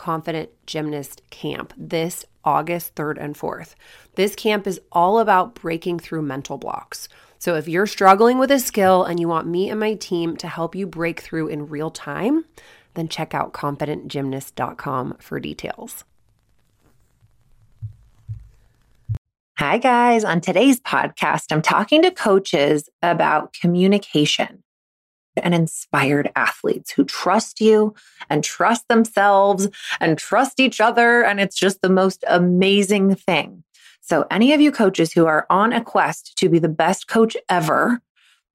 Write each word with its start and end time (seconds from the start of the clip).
Confident 0.00 0.48
Gymnast 0.64 1.20
Camp 1.28 1.74
this 1.76 2.24
August 2.42 2.94
3rd 2.94 3.18
and 3.20 3.34
4th. 3.34 3.74
This 4.14 4.34
camp 4.34 4.66
is 4.66 4.80
all 4.90 5.18
about 5.18 5.54
breaking 5.54 5.98
through 5.98 6.22
mental 6.22 6.56
blocks. 6.56 7.06
So 7.38 7.54
if 7.54 7.68
you're 7.68 7.86
struggling 7.86 8.38
with 8.38 8.50
a 8.50 8.58
skill 8.58 9.04
and 9.04 9.20
you 9.20 9.28
want 9.28 9.46
me 9.46 9.68
and 9.68 9.78
my 9.78 9.92
team 9.92 10.38
to 10.38 10.48
help 10.48 10.74
you 10.74 10.86
break 10.86 11.20
through 11.20 11.48
in 11.48 11.68
real 11.68 11.90
time, 11.90 12.46
then 12.94 13.08
check 13.08 13.34
out 13.34 13.52
confidentgymnast.com 13.52 15.18
for 15.20 15.38
details. 15.38 16.04
Hi, 19.58 19.76
guys. 19.76 20.24
On 20.24 20.40
today's 20.40 20.80
podcast, 20.80 21.52
I'm 21.52 21.60
talking 21.60 22.00
to 22.00 22.10
coaches 22.10 22.88
about 23.02 23.52
communication 23.52 24.62
and 25.36 25.54
inspired 25.54 26.30
athletes 26.36 26.90
who 26.90 27.04
trust 27.04 27.60
you 27.60 27.94
and 28.28 28.42
trust 28.44 28.88
themselves 28.88 29.68
and 30.00 30.18
trust 30.18 30.60
each 30.60 30.80
other. 30.80 31.22
And 31.24 31.40
it's 31.40 31.56
just 31.56 31.80
the 31.82 31.88
most 31.88 32.24
amazing 32.28 33.14
thing. 33.14 33.64
So, 34.00 34.26
any 34.30 34.52
of 34.52 34.60
you 34.60 34.72
coaches 34.72 35.12
who 35.12 35.26
are 35.26 35.46
on 35.50 35.72
a 35.72 35.82
quest 35.82 36.36
to 36.38 36.48
be 36.48 36.58
the 36.58 36.68
best 36.68 37.06
coach 37.06 37.36
ever, 37.48 38.00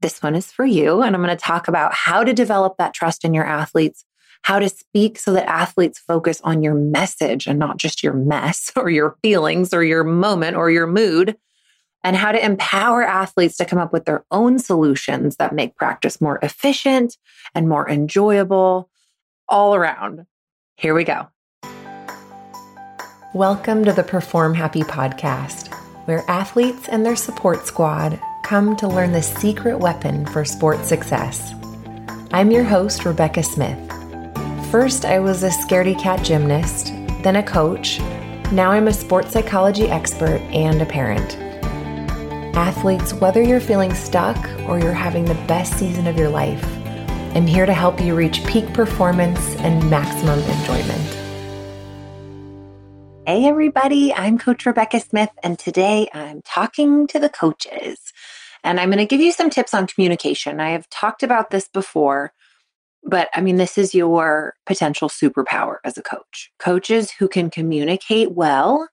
this 0.01 0.21
one 0.21 0.35
is 0.35 0.51
for 0.51 0.65
you. 0.65 1.01
And 1.01 1.15
I'm 1.15 1.21
going 1.23 1.35
to 1.35 1.41
talk 1.41 1.67
about 1.67 1.93
how 1.93 2.23
to 2.23 2.33
develop 2.33 2.75
that 2.77 2.93
trust 2.93 3.23
in 3.23 3.33
your 3.33 3.45
athletes, 3.45 4.03
how 4.41 4.59
to 4.59 4.67
speak 4.67 5.17
so 5.17 5.31
that 5.33 5.47
athletes 5.47 5.99
focus 5.99 6.41
on 6.43 6.61
your 6.61 6.73
message 6.73 7.47
and 7.47 7.57
not 7.57 7.77
just 7.77 8.03
your 8.03 8.13
mess 8.13 8.71
or 8.75 8.89
your 8.89 9.15
feelings 9.21 9.73
or 9.73 9.83
your 9.83 10.03
moment 10.03 10.57
or 10.57 10.69
your 10.69 10.87
mood 10.87 11.37
and 12.05 12.15
how 12.15 12.31
to 12.31 12.45
empower 12.45 13.01
athletes 13.01 13.57
to 13.57 13.65
come 13.65 13.79
up 13.79 13.91
with 13.91 14.05
their 14.05 14.23
own 14.29 14.59
solutions 14.59 15.37
that 15.37 15.55
make 15.55 15.75
practice 15.75 16.21
more 16.21 16.37
efficient 16.43 17.17
and 17.55 17.67
more 17.67 17.89
enjoyable 17.89 18.91
all 19.49 19.73
around. 19.73 20.27
Here 20.77 20.93
we 20.93 21.03
go. 21.03 21.27
Welcome 23.33 23.85
to 23.85 23.91
the 23.91 24.03
Perform 24.03 24.53
Happy 24.53 24.83
podcast, 24.83 25.73
where 26.05 26.23
athletes 26.27 26.87
and 26.87 27.03
their 27.03 27.15
support 27.15 27.65
squad 27.65 28.21
come 28.43 28.75
to 28.75 28.87
learn 28.87 29.11
the 29.11 29.23
secret 29.23 29.79
weapon 29.79 30.27
for 30.27 30.45
sports 30.45 30.87
success. 30.87 31.55
I'm 32.31 32.51
your 32.51 32.65
host, 32.65 33.03
Rebecca 33.03 33.41
Smith. 33.41 33.79
First, 34.69 35.05
I 35.05 35.17
was 35.17 35.41
a 35.41 35.49
scaredy 35.49 35.99
cat 35.99 36.23
gymnast, 36.23 36.93
then 37.23 37.37
a 37.37 37.41
coach. 37.41 37.99
Now 38.51 38.69
I'm 38.69 38.87
a 38.87 38.93
sports 38.93 39.31
psychology 39.31 39.87
expert 39.87 40.39
and 40.51 40.79
a 40.83 40.85
parent. 40.85 41.44
Athletes, 42.55 43.13
whether 43.13 43.43
you're 43.43 43.59
feeling 43.59 43.93
stuck 43.93 44.37
or 44.69 44.79
you're 44.79 44.93
having 44.93 45.25
the 45.25 45.35
best 45.45 45.77
season 45.77 46.07
of 46.07 46.17
your 46.17 46.29
life, 46.29 46.63
I'm 47.35 47.45
here 47.45 47.65
to 47.65 47.73
help 47.73 47.99
you 47.99 48.15
reach 48.15 48.45
peak 48.45 48.73
performance 48.73 49.57
and 49.57 49.89
maximum 49.89 50.39
enjoyment. 50.39 51.01
Hey, 53.27 53.45
everybody, 53.45 54.13
I'm 54.13 54.37
Coach 54.37 54.65
Rebecca 54.65 55.01
Smith, 55.01 55.31
and 55.43 55.59
today 55.59 56.07
I'm 56.13 56.41
talking 56.45 57.07
to 57.07 57.19
the 57.19 57.27
coaches. 57.27 57.99
And 58.63 58.79
I'm 58.79 58.89
going 58.89 58.99
to 58.99 59.05
give 59.05 59.19
you 59.19 59.33
some 59.33 59.49
tips 59.49 59.73
on 59.73 59.87
communication. 59.87 60.61
I 60.61 60.69
have 60.69 60.89
talked 60.89 61.23
about 61.23 61.49
this 61.49 61.67
before, 61.67 62.31
but 63.03 63.27
I 63.35 63.41
mean, 63.41 63.57
this 63.57 63.77
is 63.77 63.93
your 63.93 64.53
potential 64.65 65.09
superpower 65.09 65.77
as 65.83 65.97
a 65.97 66.01
coach. 66.01 66.51
Coaches 66.57 67.11
who 67.11 67.27
can 67.27 67.49
communicate 67.49 68.31
well, 68.31 68.87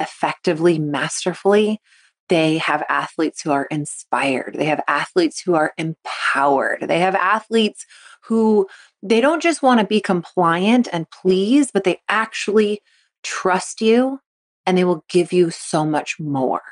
effectively, 0.00 0.80
masterfully, 0.80 1.80
they 2.28 2.58
have 2.58 2.84
athletes 2.88 3.42
who 3.42 3.52
are 3.52 3.66
inspired. 3.66 4.54
They 4.58 4.64
have 4.66 4.82
athletes 4.88 5.40
who 5.40 5.54
are 5.54 5.72
empowered. 5.78 6.84
They 6.88 7.00
have 7.00 7.14
athletes 7.14 7.86
who 8.24 8.66
they 9.02 9.20
don't 9.20 9.42
just 9.42 9.62
want 9.62 9.80
to 9.80 9.86
be 9.86 10.00
compliant 10.00 10.88
and 10.92 11.08
please, 11.10 11.70
but 11.70 11.84
they 11.84 12.00
actually 12.08 12.80
trust 13.22 13.80
you 13.80 14.20
and 14.64 14.76
they 14.76 14.84
will 14.84 15.04
give 15.08 15.32
you 15.32 15.50
so 15.50 15.84
much 15.84 16.18
more. 16.18 16.62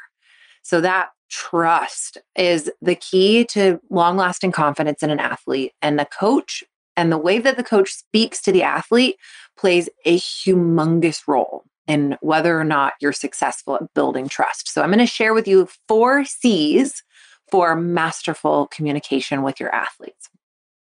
So 0.62 0.80
that 0.80 1.10
trust 1.30 2.18
is 2.36 2.70
the 2.82 2.96
key 2.96 3.44
to 3.46 3.80
long 3.90 4.16
lasting 4.16 4.52
confidence 4.52 5.02
in 5.02 5.10
an 5.10 5.20
athlete. 5.20 5.72
And 5.80 5.98
the 5.98 6.06
coach 6.06 6.64
and 6.96 7.10
the 7.10 7.18
way 7.18 7.38
that 7.38 7.56
the 7.56 7.64
coach 7.64 7.90
speaks 7.90 8.40
to 8.42 8.52
the 8.52 8.62
athlete 8.62 9.16
plays 9.56 9.88
a 10.04 10.18
humongous 10.18 11.26
role 11.26 11.64
and 11.86 12.16
whether 12.20 12.58
or 12.58 12.64
not 12.64 12.94
you're 13.00 13.12
successful 13.12 13.76
at 13.76 13.94
building 13.94 14.28
trust. 14.28 14.72
So, 14.72 14.82
I'm 14.82 14.90
going 14.90 14.98
to 14.98 15.06
share 15.06 15.34
with 15.34 15.48
you 15.48 15.68
four 15.88 16.24
C's 16.24 17.02
for 17.50 17.76
masterful 17.76 18.66
communication 18.68 19.42
with 19.42 19.60
your 19.60 19.74
athletes. 19.74 20.28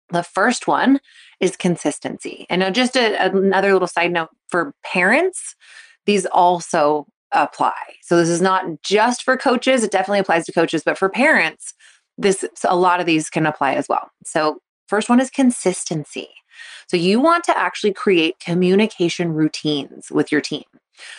The 0.09 0.23
first 0.23 0.67
one 0.67 0.99
is 1.39 1.55
consistency. 1.55 2.45
And 2.49 2.59
now, 2.61 2.69
just 2.69 2.95
a, 2.95 3.25
another 3.25 3.73
little 3.73 3.87
side 3.87 4.11
note 4.11 4.29
for 4.49 4.73
parents, 4.83 5.55
these 6.05 6.25
also 6.25 7.05
apply. 7.33 7.73
So, 8.01 8.17
this 8.17 8.29
is 8.29 8.41
not 8.41 8.81
just 8.83 9.23
for 9.23 9.37
coaches, 9.37 9.83
it 9.83 9.91
definitely 9.91 10.19
applies 10.19 10.45
to 10.45 10.53
coaches, 10.53 10.83
but 10.83 10.97
for 10.97 11.09
parents, 11.09 11.73
this 12.17 12.45
a 12.63 12.75
lot 12.75 12.99
of 12.99 13.05
these 13.05 13.29
can 13.29 13.45
apply 13.45 13.73
as 13.73 13.87
well. 13.89 14.09
So, 14.25 14.59
first 14.87 15.09
one 15.09 15.19
is 15.19 15.29
consistency. 15.29 16.29
So, 16.87 16.97
you 16.97 17.19
want 17.19 17.43
to 17.45 17.57
actually 17.57 17.93
create 17.93 18.39
communication 18.39 19.33
routines 19.33 20.09
with 20.09 20.31
your 20.31 20.41
team. 20.41 20.63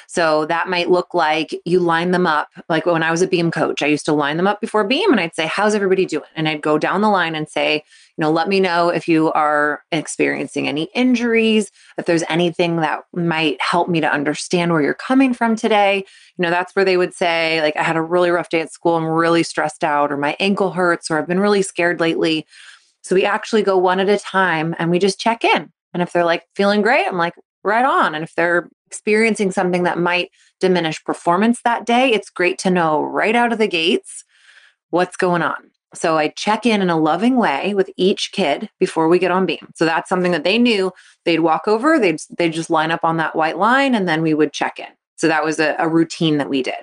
So 0.06 0.46
that 0.46 0.68
might 0.68 0.90
look 0.90 1.14
like 1.14 1.54
you 1.64 1.80
line 1.80 2.10
them 2.10 2.26
up. 2.26 2.48
Like 2.68 2.86
when 2.86 3.02
I 3.02 3.10
was 3.10 3.22
a 3.22 3.28
beam 3.28 3.50
coach, 3.50 3.82
I 3.82 3.86
used 3.86 4.04
to 4.06 4.12
line 4.12 4.36
them 4.36 4.46
up 4.46 4.60
before 4.60 4.84
beam 4.84 5.10
and 5.10 5.20
I'd 5.20 5.34
say, 5.34 5.46
How's 5.46 5.74
everybody 5.74 6.06
doing? 6.06 6.24
And 6.36 6.48
I'd 6.48 6.62
go 6.62 6.78
down 6.78 7.00
the 7.00 7.08
line 7.08 7.34
and 7.34 7.48
say, 7.48 7.74
You 7.74 7.82
know, 8.22 8.30
let 8.30 8.48
me 8.48 8.60
know 8.60 8.88
if 8.88 9.08
you 9.08 9.32
are 9.32 9.82
experiencing 9.92 10.68
any 10.68 10.88
injuries, 10.94 11.70
if 11.96 12.06
there's 12.06 12.24
anything 12.28 12.76
that 12.76 13.04
might 13.12 13.60
help 13.60 13.88
me 13.88 14.00
to 14.00 14.12
understand 14.12 14.72
where 14.72 14.82
you're 14.82 14.94
coming 14.94 15.34
from 15.34 15.56
today. 15.56 16.04
You 16.36 16.42
know, 16.42 16.50
that's 16.50 16.74
where 16.74 16.84
they 16.84 16.96
would 16.96 17.14
say, 17.14 17.60
like, 17.62 17.76
I 17.76 17.82
had 17.82 17.96
a 17.96 18.02
really 18.02 18.30
rough 18.30 18.48
day 18.48 18.60
at 18.60 18.72
school. 18.72 18.96
I'm 18.96 19.04
really 19.04 19.42
stressed 19.42 19.82
out, 19.82 20.12
or 20.12 20.16
my 20.16 20.36
ankle 20.38 20.70
hurts, 20.70 21.10
or 21.10 21.18
I've 21.18 21.26
been 21.26 21.40
really 21.40 21.62
scared 21.62 21.98
lately. 22.00 22.46
So 23.02 23.14
we 23.14 23.24
actually 23.24 23.62
go 23.62 23.76
one 23.76 24.00
at 24.00 24.08
a 24.08 24.18
time 24.18 24.74
and 24.78 24.90
we 24.90 24.98
just 24.98 25.18
check 25.18 25.44
in. 25.44 25.72
And 25.94 26.02
if 26.02 26.12
they're 26.12 26.24
like 26.24 26.44
feeling 26.54 26.82
great, 26.82 27.06
I'm 27.06 27.16
like, 27.16 27.34
right 27.68 27.84
on. 27.84 28.14
And 28.14 28.24
if 28.24 28.34
they're 28.34 28.68
experiencing 28.86 29.52
something 29.52 29.84
that 29.84 29.98
might 29.98 30.30
diminish 30.60 31.02
performance 31.04 31.60
that 31.62 31.86
day, 31.86 32.10
it's 32.12 32.30
great 32.30 32.58
to 32.58 32.70
know 32.70 33.02
right 33.02 33.36
out 33.36 33.52
of 33.52 33.58
the 33.58 33.68
gates 33.68 34.24
what's 34.90 35.16
going 35.16 35.42
on. 35.42 35.70
So 35.94 36.18
I 36.18 36.28
check 36.28 36.66
in 36.66 36.82
in 36.82 36.90
a 36.90 36.98
loving 36.98 37.36
way 37.36 37.74
with 37.74 37.90
each 37.96 38.32
kid 38.32 38.68
before 38.78 39.08
we 39.08 39.18
get 39.18 39.30
on 39.30 39.46
beam. 39.46 39.70
So 39.74 39.84
that's 39.84 40.08
something 40.08 40.32
that 40.32 40.44
they 40.44 40.58
knew 40.58 40.92
they'd 41.24 41.40
walk 41.40 41.66
over, 41.66 41.98
they'd 41.98 42.20
they'd 42.36 42.52
just 42.52 42.70
line 42.70 42.90
up 42.90 43.04
on 43.04 43.16
that 43.16 43.34
white 43.34 43.58
line 43.58 43.94
and 43.94 44.06
then 44.06 44.20
we 44.22 44.34
would 44.34 44.52
check 44.52 44.78
in. 44.78 44.88
So 45.16 45.28
that 45.28 45.44
was 45.44 45.58
a, 45.58 45.74
a 45.78 45.88
routine 45.88 46.38
that 46.38 46.50
we 46.50 46.62
did. 46.62 46.74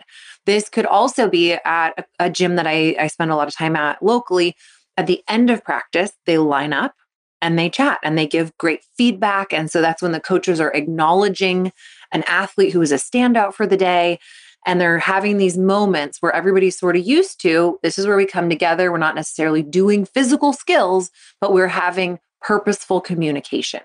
This 0.46 0.70
could 0.70 0.86
also 0.86 1.30
be 1.30 1.54
at 1.54 1.94
a, 1.98 2.06
a 2.20 2.30
gym 2.30 2.56
that 2.56 2.68
I, 2.68 2.96
I 3.00 3.08
spend 3.08 3.32
a 3.32 3.36
lot 3.36 3.48
of 3.48 3.56
time 3.56 3.76
at 3.76 4.02
locally. 4.04 4.56
At 4.98 5.08
the 5.08 5.24
end 5.28 5.50
of 5.50 5.64
practice, 5.64 6.12
they 6.26 6.38
line 6.38 6.74
up 6.74 6.94
and 7.42 7.58
they 7.60 7.70
chat 7.70 8.00
and 8.04 8.18
they 8.18 8.28
give 8.28 8.58
great 8.58 8.84
feedback. 8.98 9.54
And 9.54 9.70
so 9.70 9.82
that's 9.82 10.02
when 10.02 10.12
the 10.12 10.20
coaches 10.20 10.60
are 10.60 10.74
acknowledging 10.74 11.72
an 12.12 12.24
athlete 12.28 12.74
who 12.74 12.82
is 12.82 12.92
a 12.92 12.96
standout 12.96 13.54
for 13.54 13.68
the 13.68 13.78
day. 13.78 14.20
And 14.66 14.82
they're 14.82 14.98
having 14.98 15.38
these 15.38 15.58
moments 15.58 16.22
where 16.22 16.34
everybody's 16.34 16.78
sort 16.78 16.96
of 16.96 17.06
used 17.06 17.40
to 17.42 17.80
this 17.84 18.00
is 18.00 18.08
where 18.08 18.18
we 18.18 18.26
come 18.26 18.50
together. 18.50 18.92
We're 18.92 18.98
not 18.98 19.16
necessarily 19.16 19.62
doing 19.62 20.06
physical 20.06 20.54
skills, 20.54 21.12
but 21.40 21.54
we're 21.54 21.68
having 21.68 22.20
purposeful 22.42 23.02
communication. 23.02 23.82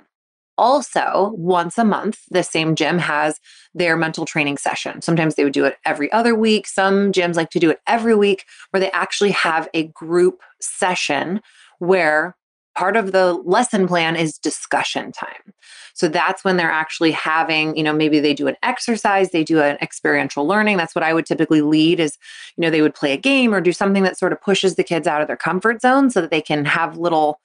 Also, 0.57 1.33
once 1.37 1.79
a 1.79 1.85
month, 1.85 2.21
the 2.31 2.43
same 2.43 2.75
gym 2.75 2.99
has 2.99 3.41
their 3.73 3.97
mental 3.97 4.27
training 4.27 4.59
session. 4.59 5.01
Sometimes 5.01 5.35
they 5.35 5.45
would 5.45 5.55
do 5.55 5.65
it 5.65 5.79
every 5.87 6.13
other 6.13 6.35
week. 6.35 6.67
Some 6.67 7.13
gyms 7.13 7.37
like 7.37 7.49
to 7.51 7.59
do 7.59 7.71
it 7.71 7.81
every 7.87 8.15
week, 8.15 8.45
where 8.71 8.81
they 8.81 8.91
actually 8.91 9.31
have 9.31 9.69
a 9.73 9.85
group 9.89 10.41
session 10.61 11.41
where 11.79 12.37
part 12.81 12.97
of 12.97 13.13
the 13.13 13.35
lesson 13.45 13.87
plan 13.87 14.17
is 14.17 14.39
discussion 14.39 15.13
time. 15.13 15.53
So 15.93 16.09
that's 16.09 16.45
when 16.45 16.57
they're 16.57 16.71
actually 16.71 17.11
having, 17.11 17.77
you 17.77 17.83
know, 17.83 17.93
maybe 17.93 18.21
they 18.21 18.33
do 18.33 18.49
an 18.49 18.57
exercise, 18.63 19.31
they 19.31 19.45
do 19.45 19.61
an 19.61 19.77
experiential 19.83 20.47
learning. 20.47 20.79
That's 20.79 20.95
what 20.95 21.05
I 21.05 21.13
would 21.13 21.27
typically 21.27 21.61
lead 21.61 22.01
is, 22.01 22.17
you 22.57 22.63
know, 22.63 22.71
they 22.71 22.81
would 22.81 22.95
play 22.95 23.13
a 23.13 23.19
game 23.19 23.53
or 23.53 23.61
do 23.61 23.73
something 23.73 24.03
that 24.05 24.19
sort 24.19 24.33
of 24.33 24.41
pushes 24.41 24.77
the 24.77 24.83
kids 24.83 25.07
out 25.07 25.21
of 25.21 25.27
their 25.27 25.37
comfort 25.37 25.83
zone 25.83 26.09
so 26.09 26.23
that 26.23 26.31
they 26.31 26.41
can 26.41 26.65
have 26.65 26.97
little 26.97 27.39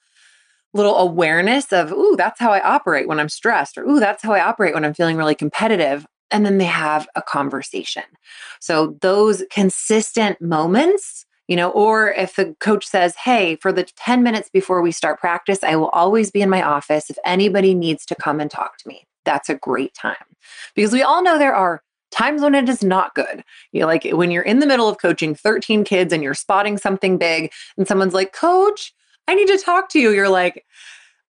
little 0.72 0.96
awareness 0.96 1.70
of, 1.72 1.92
ooh, 1.92 2.16
that's 2.16 2.40
how 2.40 2.50
I 2.52 2.60
operate 2.60 3.06
when 3.08 3.20
I'm 3.20 3.28
stressed, 3.28 3.76
or 3.78 3.84
ooh, 3.84 4.00
that's 4.00 4.22
how 4.22 4.32
I 4.32 4.40
operate 4.40 4.74
when 4.74 4.84
I'm 4.86 4.94
feeling 4.94 5.18
really 5.18 5.34
competitive. 5.34 6.06
and 6.30 6.44
then 6.46 6.58
they 6.58 6.64
have 6.64 7.06
a 7.14 7.22
conversation. 7.22 8.02
So 8.60 8.96
those 9.00 9.44
consistent 9.50 10.40
moments, 10.40 11.25
you 11.48 11.56
know, 11.56 11.70
or 11.70 12.12
if 12.12 12.36
the 12.36 12.56
coach 12.60 12.86
says, 12.86 13.14
Hey, 13.16 13.56
for 13.56 13.72
the 13.72 13.84
10 13.84 14.22
minutes 14.22 14.50
before 14.50 14.82
we 14.82 14.92
start 14.92 15.20
practice, 15.20 15.62
I 15.62 15.76
will 15.76 15.88
always 15.88 16.30
be 16.30 16.42
in 16.42 16.50
my 16.50 16.62
office 16.62 17.10
if 17.10 17.18
anybody 17.24 17.74
needs 17.74 18.04
to 18.06 18.14
come 18.14 18.40
and 18.40 18.50
talk 18.50 18.78
to 18.78 18.88
me. 18.88 19.06
That's 19.24 19.48
a 19.48 19.54
great 19.56 19.94
time 19.94 20.14
because 20.74 20.92
we 20.92 21.02
all 21.02 21.22
know 21.22 21.38
there 21.38 21.54
are 21.54 21.82
times 22.12 22.42
when 22.42 22.54
it 22.54 22.68
is 22.68 22.82
not 22.82 23.14
good. 23.14 23.42
You 23.72 23.80
know, 23.80 23.86
like 23.86 24.04
when 24.04 24.30
you're 24.30 24.42
in 24.42 24.60
the 24.60 24.66
middle 24.66 24.88
of 24.88 24.98
coaching 24.98 25.34
13 25.34 25.84
kids 25.84 26.12
and 26.12 26.22
you're 26.22 26.34
spotting 26.34 26.78
something 26.78 27.18
big 27.18 27.52
and 27.76 27.86
someone's 27.86 28.14
like, 28.14 28.32
Coach, 28.32 28.94
I 29.28 29.34
need 29.34 29.48
to 29.48 29.58
talk 29.58 29.88
to 29.90 29.98
you. 29.98 30.10
You're 30.10 30.28
like, 30.28 30.64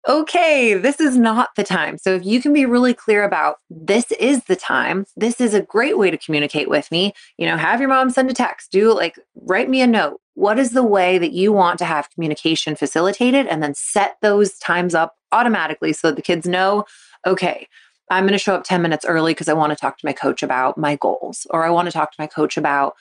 okay, 0.07 0.73
this 0.73 0.99
is 0.99 1.17
not 1.17 1.49
the 1.55 1.63
time. 1.63 1.97
So 1.97 2.15
if 2.15 2.25
you 2.25 2.41
can 2.41 2.53
be 2.53 2.65
really 2.65 2.93
clear 2.93 3.23
about 3.23 3.57
this 3.69 4.11
is 4.13 4.45
the 4.45 4.55
time, 4.55 5.05
this 5.17 5.41
is 5.41 5.53
a 5.53 5.61
great 5.61 5.97
way 5.97 6.09
to 6.09 6.17
communicate 6.17 6.69
with 6.69 6.89
me. 6.91 7.13
You 7.37 7.45
know, 7.45 7.57
have 7.57 7.81
your 7.81 7.89
mom 7.89 8.09
send 8.09 8.29
a 8.29 8.33
text, 8.33 8.71
do 8.71 8.93
like 8.93 9.19
write 9.35 9.69
me 9.69 9.81
a 9.81 9.87
note. 9.87 10.21
What 10.35 10.59
is 10.59 10.71
the 10.71 10.83
way 10.83 11.17
that 11.17 11.33
you 11.33 11.51
want 11.51 11.79
to 11.79 11.85
have 11.85 12.09
communication 12.11 12.75
facilitated? 12.75 13.47
And 13.47 13.61
then 13.61 13.73
set 13.73 14.17
those 14.21 14.57
times 14.59 14.95
up 14.95 15.15
automatically 15.31 15.91
so 15.93 16.11
the 16.11 16.21
kids 16.21 16.47
know, 16.47 16.85
okay, 17.25 17.67
I'm 18.09 18.23
going 18.23 18.33
to 18.33 18.39
show 18.39 18.55
up 18.55 18.63
10 18.63 18.81
minutes 18.81 19.03
early 19.05 19.33
because 19.33 19.49
I 19.49 19.53
want 19.53 19.71
to 19.71 19.75
talk 19.75 19.97
to 19.97 20.05
my 20.05 20.13
coach 20.13 20.41
about 20.41 20.77
my 20.77 20.95
goals, 20.95 21.45
or 21.49 21.65
I 21.65 21.69
want 21.69 21.87
to 21.87 21.91
talk 21.91 22.11
to 22.11 22.21
my 22.21 22.27
coach 22.27 22.55
about 22.55 22.95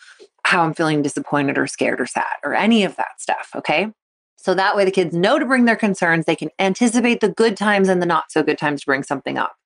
how 0.44 0.64
I'm 0.64 0.74
feeling 0.74 1.02
disappointed 1.02 1.58
or 1.58 1.68
scared 1.68 2.00
or 2.00 2.06
sad, 2.06 2.24
or 2.42 2.54
any 2.54 2.82
of 2.82 2.96
that 2.96 3.20
stuff. 3.20 3.50
Okay. 3.54 3.92
So 4.46 4.54
that 4.54 4.76
way 4.76 4.84
the 4.84 4.92
kids 4.92 5.12
know 5.12 5.40
to 5.40 5.44
bring 5.44 5.64
their 5.64 5.74
concerns. 5.74 6.24
They 6.24 6.36
can 6.36 6.50
anticipate 6.60 7.18
the 7.18 7.28
good 7.28 7.56
times 7.56 7.88
and 7.88 8.00
the 8.00 8.06
not 8.06 8.30
so 8.30 8.44
good 8.44 8.58
times 8.58 8.82
to 8.82 8.86
bring 8.86 9.02
something 9.02 9.36
up. 9.36 9.56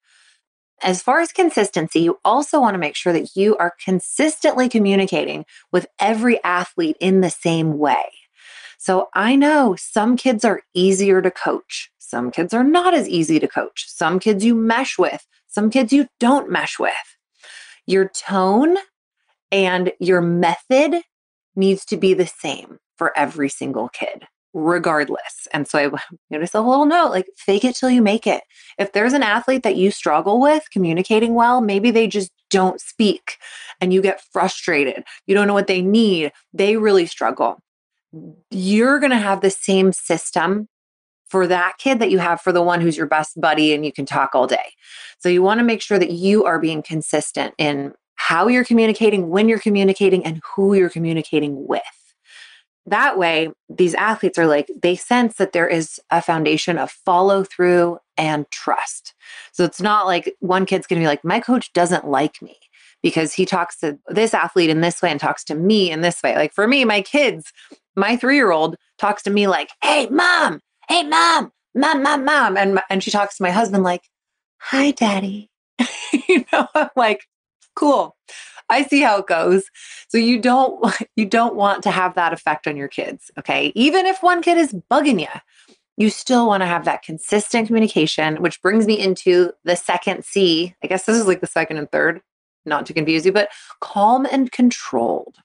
As 0.83 1.03
far 1.03 1.21
as 1.21 1.33
consistency, 1.33 2.01
you 2.01 2.19
also 2.25 2.59
want 2.63 2.73
to 2.73 2.79
make 2.79 2.97
sure 2.97 3.13
that 3.13 3.37
you 3.37 3.59
are 3.59 3.75
consistently 3.85 4.71
communicating 4.71 5.45
with 5.71 5.87
every 5.99 6.43
athlete 6.43 6.97
in 6.99 7.21
the 7.21 7.29
same 7.29 7.77
way. 7.77 8.05
So 8.79 9.11
I 9.13 9.37
know 9.37 9.77
some 9.79 10.17
kids 10.17 10.47
are 10.47 10.63
easier 10.73 11.21
to 11.21 11.31
coach. 11.31 11.91
Some 11.99 12.31
kids 12.31 12.55
are 12.55 12.65
not 12.65 12.95
as 12.95 13.07
easy 13.07 13.39
to 13.39 13.47
coach. 13.47 13.85
Some 13.87 14.19
kids 14.19 14.43
you 14.47 14.55
mesh 14.55 14.97
with, 14.97 15.27
some 15.47 15.69
kids 15.69 15.93
you 15.93 16.09
don't 16.19 16.51
mesh 16.51 16.79
with. 16.79 16.95
Your 17.87 18.09
tone 18.09 18.79
and 19.53 19.93
your 20.01 20.23
method 20.23 21.03
needs 21.55 21.85
to 21.85 21.99
be 21.99 22.15
the 22.15 22.27
same 22.27 22.79
for 22.97 23.13
every 23.15 23.51
single 23.51 23.91
kid 23.91 24.27
regardless. 24.53 25.47
And 25.53 25.67
so 25.69 25.79
I 25.79 25.99
noticed 26.31 26.55
a 26.55 26.61
little 26.61 26.87
note 26.87 27.11
like 27.11 27.27
fake 27.37 27.65
it 27.65 27.77
till 27.77 27.91
you 27.91 28.03
make 28.03 28.27
it. 28.27 28.43
If 28.79 28.93
there's 28.93 29.13
an 29.13 29.23
athlete 29.23 29.63
that 29.63 29.77
you 29.77 29.91
struggle 29.91 30.41
with 30.41 30.71
communicating 30.71 31.35
well, 31.35 31.61
maybe 31.61 31.91
they 31.91 32.07
just 32.07 32.31
don't 32.51 32.81
speak 32.81 33.37
and 33.81 33.93
you 33.93 34.03
get 34.03 34.23
frustrated. 34.33 35.05
You 35.27 35.35
don't 35.35 35.47
know 35.47 35.55
what 35.55 35.69
they 35.69 35.83
need. 35.83 36.33
They 36.53 36.77
really 36.77 37.07
struggle. 37.07 37.61
You're 38.51 38.99
going 38.99 39.11
to 39.11 39.19
have 39.19 39.41
the 39.41 39.51
same 39.51 39.93
system 39.93 40.69
for 41.29 41.47
that 41.47 41.75
kid 41.79 42.01
that 42.01 42.11
you 42.11 42.19
have 42.19 42.41
for 42.41 42.51
the 42.51 42.63
one 42.63 42.81
who's 42.81 42.97
your 42.97 43.07
best 43.07 43.41
buddy 43.41 43.73
and 43.73 43.87
you 43.87 43.93
can 43.93 44.05
talk 44.05 44.35
all 44.35 44.49
day. 44.49 44.75
So 45.19 45.29
you 45.29 45.43
want 45.43 45.61
to 45.61 45.65
make 45.65 45.81
sure 45.81 45.99
that 45.99 46.11
you 46.11 46.45
are 46.45 46.59
being 46.59 46.83
consistent 46.83 47.55
in 47.57 47.95
how 48.17 48.49
you're 48.49 48.65
communicating, 48.65 49.31
when 49.31 49.49
you're 49.49 49.61
communicating, 49.61 50.27
and 50.27 50.43
who 50.55 50.75
you're 50.75 50.91
communicating 50.91 51.67
with 51.69 51.83
that 52.91 53.19
way, 53.19 53.51
these 53.69 53.95
athletes 53.95 54.39
are 54.39 54.47
like, 54.47 54.71
they 54.83 54.97
sense 54.97 55.37
that 55.37 55.53
there 55.53 55.69
is 55.69 56.01
a 56.11 56.21
foundation 56.21 56.79
of 56.79 56.91
follow 56.91 57.45
through 57.45 57.99
and 58.17 58.51
trust. 58.51 59.15
So 59.53 59.65
it's 59.65 59.81
not 59.81 60.07
like 60.07 60.35
one 60.41 60.67
kid's 60.67 60.87
going 60.87 61.01
to 61.01 61.05
be 61.05 61.09
like, 61.09 61.25
my 61.25 61.41
coach 61.41 61.73
doesn't 61.73 62.07
like 62.07 62.43
me 62.43 62.57
because 63.03 63.33
he 63.33 63.47
talks 63.47 63.79
to 63.79 63.99
this 64.09 64.35
athlete 64.35 64.71
in 64.71 64.81
this 64.81 65.01
way 65.01 65.11
and 65.11 65.19
talks 65.19 65.45
to 65.45 65.55
me 65.55 65.91
in 65.91 66.01
this 66.01 66.23
way. 66.23 66.35
Like 66.35 66.53
for 66.53 66.69
me, 66.69 66.85
my 66.85 67.01
kids, 67.01 67.53
my 67.97 68.17
three 68.17 68.37
year 68.37 68.53
old 68.53 68.77
talks 68.99 69.23
to 69.23 69.31
me 69.31 69.47
like, 69.47 69.71
hey, 69.83 70.09
mom, 70.09 70.61
hey, 70.89 71.03
mom, 71.05 71.53
mom, 71.75 72.03
mom, 72.03 72.25
mom. 72.25 72.57
And, 72.57 72.81
and 72.91 73.03
she 73.03 73.11
talks 73.11 73.37
to 73.37 73.43
my 73.43 73.51
husband 73.51 73.85
like, 73.85 74.03
hi, 74.59 74.91
daddy. 74.91 75.51
you 76.29 76.45
know, 76.53 76.67
I'm 76.75 76.91
like, 76.97 77.25
cool. 77.75 78.17
I 78.81 78.85
see 78.85 79.01
how 79.01 79.19
it 79.19 79.27
goes. 79.27 79.65
So 80.09 80.19
you 80.19 80.41
don't 80.41 80.85
you 81.17 81.27
don't 81.27 81.55
want 81.55 81.83
to 81.85 81.91
have 81.91 82.15
that 82.15 82.33
effect 82.33 82.67
on 82.67 82.77
your 82.77 82.89
kids, 82.89 83.31
okay? 83.39 83.73
Even 83.75 84.07
if 84.07 84.23
one 84.23 84.43
kid 84.43 84.59
is 84.59 84.75
bugging 84.91 85.21
you, 85.21 85.41
you 85.97 86.11
still 86.11 86.47
want 86.47 86.63
to 86.63 86.67
have 86.67 86.85
that 86.85 87.03
consistent 87.03 87.67
communication, 87.67 88.37
which 88.37 88.63
brings 88.63 88.87
me 88.87 88.99
into 88.99 89.53
the 89.65 89.77
second 89.77 90.25
C. 90.25 90.75
I 90.83 90.87
guess 90.87 91.05
this 91.05 91.19
is 91.19 91.27
like 91.27 91.41
the 91.41 91.47
second 91.47 91.77
and 91.77 91.91
third, 91.91 92.23
not 92.65 92.87
to 92.87 92.95
confuse 92.95 93.27
you, 93.27 93.33
but 93.33 93.51
calm 93.81 94.27
and 94.31 94.51
controlled. 94.51 95.37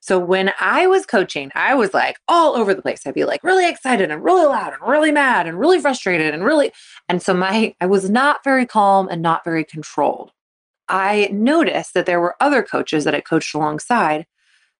So 0.00 0.18
when 0.18 0.52
I 0.58 0.88
was 0.88 1.06
coaching, 1.06 1.52
I 1.54 1.76
was 1.76 1.94
like 1.94 2.16
all 2.26 2.56
over 2.56 2.74
the 2.74 2.82
place. 2.82 3.06
I'd 3.06 3.14
be 3.14 3.24
like 3.24 3.44
really 3.44 3.68
excited 3.68 4.10
and 4.10 4.24
really 4.24 4.44
loud 4.44 4.72
and 4.72 4.82
really 4.82 5.12
mad 5.12 5.46
and 5.46 5.60
really 5.60 5.80
frustrated 5.80 6.34
and 6.34 6.44
really 6.44 6.72
and 7.08 7.22
so 7.22 7.32
my 7.32 7.72
I 7.80 7.86
was 7.86 8.10
not 8.10 8.42
very 8.42 8.66
calm 8.66 9.08
and 9.08 9.22
not 9.22 9.44
very 9.44 9.62
controlled. 9.62 10.32
I 10.92 11.30
noticed 11.32 11.94
that 11.94 12.04
there 12.04 12.20
were 12.20 12.36
other 12.38 12.62
coaches 12.62 13.04
that 13.04 13.14
I 13.14 13.20
coached 13.20 13.54
alongside 13.54 14.26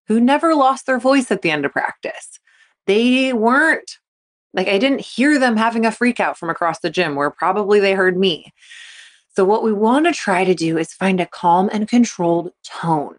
who 0.09 0.21
never 0.21 0.55
lost 0.55 0.85
their 0.85 0.99
voice 0.99 1.31
at 1.31 1.41
the 1.41 1.51
end 1.51 1.65
of 1.65 1.73
practice. 1.73 2.39
They 2.87 3.33
weren't 3.33 3.99
like, 4.53 4.69
I 4.69 4.77
didn't 4.77 5.01
hear 5.01 5.39
them 5.39 5.57
having 5.57 5.87
a 5.87 5.91
freak 5.91 6.21
out 6.21 6.37
from 6.37 6.51
across 6.51 6.81
the 6.81 6.91
gym 6.91 7.15
where 7.15 7.31
probably 7.31 7.81
they 7.81 7.95
heard 7.95 8.19
me. 8.19 8.53
So, 9.35 9.47
what 9.47 9.63
we 9.63 9.73
want 9.73 10.05
to 10.05 10.13
try 10.13 10.45
to 10.45 10.55
do 10.55 10.77
is 10.77 10.93
find 10.93 11.19
a 11.19 11.27
calm 11.27 11.71
and 11.73 11.89
controlled 11.89 12.53
tone 12.63 13.17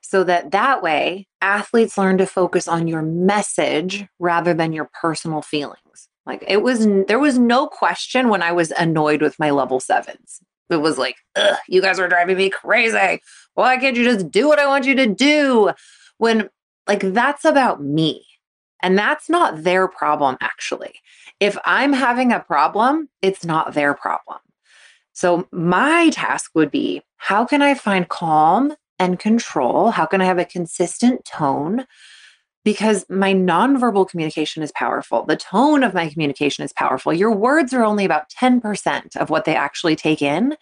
so 0.00 0.24
that 0.24 0.50
that 0.50 0.82
way 0.82 1.28
athletes 1.40 1.96
learn 1.96 2.18
to 2.18 2.26
focus 2.26 2.66
on 2.66 2.88
your 2.88 3.02
message 3.02 4.06
rather 4.18 4.52
than 4.52 4.72
your 4.72 4.90
personal 5.00 5.40
feelings. 5.40 6.08
Like 6.26 6.42
it 6.48 6.62
was, 6.62 6.84
there 7.06 7.20
was 7.20 7.38
no 7.38 7.68
question 7.68 8.28
when 8.28 8.42
I 8.42 8.50
was 8.50 8.72
annoyed 8.72 9.22
with 9.22 9.38
my 9.38 9.50
level 9.50 9.78
sevens 9.78 10.40
it 10.70 10.76
was 10.76 10.98
like, 10.98 11.16
you 11.68 11.80
guys 11.80 11.98
are 11.98 12.08
driving 12.08 12.36
me 12.36 12.50
crazy. 12.50 13.20
Why 13.54 13.76
can't 13.78 13.96
you 13.96 14.04
just 14.04 14.30
do 14.30 14.48
what 14.48 14.58
I 14.58 14.66
want 14.66 14.86
you 14.86 14.94
to 14.96 15.06
do? 15.06 15.70
When, 16.18 16.48
like, 16.86 17.00
that's 17.00 17.44
about 17.44 17.82
me. 17.82 18.24
And 18.82 18.96
that's 18.96 19.28
not 19.28 19.64
their 19.64 19.88
problem, 19.88 20.36
actually. 20.40 20.94
If 21.40 21.58
I'm 21.64 21.92
having 21.92 22.32
a 22.32 22.40
problem, 22.40 23.08
it's 23.22 23.44
not 23.44 23.74
their 23.74 23.94
problem. 23.94 24.38
So, 25.12 25.48
my 25.50 26.10
task 26.10 26.52
would 26.54 26.70
be 26.70 27.02
how 27.16 27.44
can 27.44 27.60
I 27.60 27.74
find 27.74 28.08
calm 28.08 28.74
and 28.98 29.18
control? 29.18 29.90
How 29.90 30.06
can 30.06 30.20
I 30.20 30.24
have 30.24 30.38
a 30.38 30.44
consistent 30.44 31.24
tone? 31.24 31.86
Because 32.68 33.06
my 33.08 33.32
nonverbal 33.32 34.06
communication 34.06 34.62
is 34.62 34.70
powerful. 34.72 35.24
The 35.24 35.38
tone 35.38 35.82
of 35.82 35.94
my 35.94 36.10
communication 36.10 36.66
is 36.66 36.72
powerful. 36.74 37.14
Your 37.14 37.34
words 37.34 37.72
are 37.72 37.82
only 37.82 38.04
about 38.04 38.28
10% 38.28 39.16
of 39.16 39.30
what 39.30 39.46
they 39.46 39.56
actually 39.56 39.96
take 39.96 40.20
in. 40.20 40.54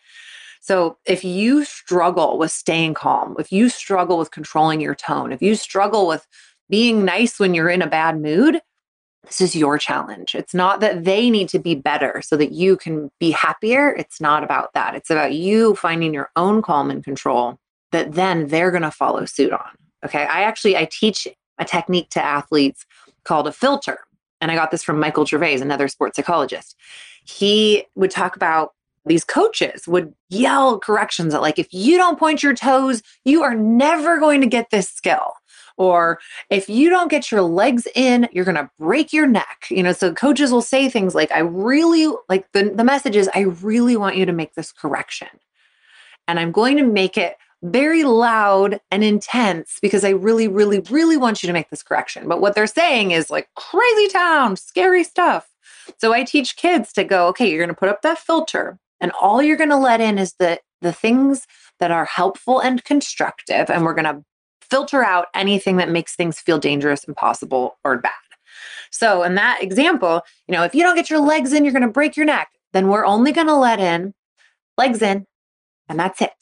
So 0.61 0.99
if 1.05 1.25
you 1.25 1.65
struggle 1.65 2.39
with 2.39 2.53
staying 2.53 2.95
calm, 2.95 3.35
if 3.41 3.51
you 3.51 3.69
struggle 3.69 4.19
with 4.19 4.31
controlling 4.31 4.81
your 4.81 4.95
tone, 4.95 5.33
if 5.33 5.43
you 5.43 5.57
struggle 5.57 6.07
with 6.07 6.29
being 6.71 7.05
nice 7.05 7.41
when 7.41 7.55
you're 7.55 7.69
in 7.69 7.83
a 7.83 7.89
bad 7.89 8.23
mood, 8.23 8.61
this 9.25 9.41
is 9.41 9.57
your 9.57 9.77
challenge. 9.77 10.37
It's 10.37 10.55
not 10.55 10.79
that 10.79 11.03
they 11.03 11.29
need 11.29 11.49
to 11.49 11.59
be 11.59 11.75
better 11.75 12.23
so 12.23 12.37
that 12.37 12.53
you 12.53 12.77
can 12.77 13.11
be 13.19 13.33
happier. 13.33 13.91
It's 13.91 14.21
not 14.21 14.45
about 14.45 14.75
that. 14.75 14.95
It's 14.95 15.11
about 15.11 15.33
you 15.33 15.75
finding 15.75 16.15
your 16.15 16.31
own 16.37 16.63
calm 16.63 16.89
and 16.89 17.03
control 17.03 17.59
that 17.91 18.13
then 18.13 18.47
they're 18.47 18.71
going 18.71 18.83
to 18.83 18.93
follow 18.93 19.25
suit 19.25 19.53
on. 19.53 19.71
Okay. 20.05 20.23
I 20.23 20.43
actually 20.43 20.77
I 20.77 20.89
teach 20.89 21.27
a 21.59 21.65
technique 21.65 22.11
to 22.11 22.23
athletes 22.23 22.85
called 23.25 23.47
a 23.47 23.53
filter. 23.53 23.99
And 24.41 24.51
I 24.51 24.55
got 24.55 24.71
this 24.71 24.83
from 24.83 25.01
Michael 25.01 25.25
Gervais, 25.25 25.61
another 25.61 25.89
sports 25.89 26.17
psychologist. 26.17 26.77
He 27.25 27.85
would 27.95 28.11
talk 28.11 28.37
about 28.37 28.73
these 29.07 29.25
coaches 29.25 29.87
would 29.87 30.13
yell 30.29 30.79
corrections 30.79 31.33
at 31.33 31.41
like 31.41 31.59
if 31.59 31.73
you 31.73 31.97
don't 31.97 32.19
point 32.19 32.43
your 32.43 32.55
toes 32.55 33.03
you 33.25 33.43
are 33.43 33.55
never 33.55 34.19
going 34.19 34.41
to 34.41 34.47
get 34.47 34.71
this 34.71 34.89
skill 34.89 35.33
or 35.77 36.19
if 36.51 36.69
you 36.69 36.91
don't 36.91 37.11
get 37.11 37.31
your 37.31 37.43
legs 37.43 37.87
in 37.95 38.29
you're 38.33 38.45
going 38.45 38.57
to 38.57 38.69
break 38.79 39.13
your 39.13 39.27
neck 39.27 39.67
you 39.71 39.83
know 39.83 39.93
so 39.93 40.13
coaches 40.13 40.51
will 40.51 40.63
say 40.63 40.89
things 40.89 41.15
like 41.15 41.31
i 41.31 41.39
really 41.39 42.13
like 42.29 42.51
the, 42.53 42.71
the 42.75 42.85
message 42.85 43.17
is 43.17 43.31
i 43.35 43.41
really 43.41 43.97
want 43.97 44.17
you 44.17 44.27
to 44.27 44.33
make 44.33 44.55
this 44.55 44.73
correction 44.73 45.29
and 46.27 46.41
i'm 46.41 46.53
going 46.53 46.77
to 46.77 46.85
make 46.85 47.17
it 47.17 47.37
very 47.63 48.05
loud 48.05 48.81
and 48.91 49.03
intense 49.03 49.79
because 49.81 50.05
i 50.05 50.11
really 50.11 50.47
really 50.47 50.81
really 50.91 51.17
want 51.17 51.43
you 51.43 51.47
to 51.47 51.53
make 51.53 51.71
this 51.71 51.83
correction 51.83 52.29
but 52.29 52.41
what 52.41 52.55
they're 52.55 52.67
saying 52.67 53.11
is 53.11 53.31
like 53.31 53.49
crazy 53.55 54.09
town 54.09 54.57
scary 54.57 55.03
stuff 55.03 55.49
so 55.99 56.13
I 56.13 56.25
teach 56.25 56.57
kids 56.57 56.93
to 56.95 57.05
go, 57.05 57.29
okay, 57.29 57.49
you're 57.49 57.65
going 57.65 57.75
to 57.75 57.79
put 57.79 57.89
up 57.89 58.03
that 58.03 58.19
filter. 58.19 58.79
And 59.01 59.13
all 59.21 59.43
you're 59.43 59.57
going 59.57 59.71
to 59.71 59.77
let 59.77 60.01
in 60.01 60.19
is 60.19 60.35
the, 60.39 60.59
the 60.81 60.93
things 60.93 61.47
that 61.79 61.91
are 61.91 62.07
helpful 62.07 62.61
and 62.61 62.83
constructive. 62.85 63.71
And 63.71 63.85
we're 63.85 63.95
going 63.95 64.05
to 64.05 64.25
filter 64.63 65.05
out 65.05 65.27
anything 65.35 65.77
that 65.77 65.91
makes 65.91 66.17
things 66.17 66.41
feel 66.41 66.59
dangerous, 66.59 67.05
impossible, 67.05 67.79
or 67.85 67.99
bad. 67.99 68.13
So, 68.91 69.23
in 69.23 69.35
that 69.35 69.63
example, 69.63 70.23
you 70.49 70.53
know, 70.53 70.63
if 70.63 70.75
you 70.75 70.83
don't 70.83 70.97
get 70.97 71.11
your 71.11 71.21
legs 71.21 71.53
in, 71.53 71.65
you're 71.65 71.73
going 71.73 71.83
to 71.83 71.89
break 71.89 72.17
your 72.17 72.25
neck. 72.25 72.49
Then 72.73 72.89
we're 72.89 73.05
only 73.05 73.33
going 73.33 73.49
to 73.49 73.55
let 73.55 73.81
in 73.81 74.15
legs 74.79 75.03
in, 75.03 75.27
And 75.89 75.99
that's 75.99 76.23
it. 76.23 76.33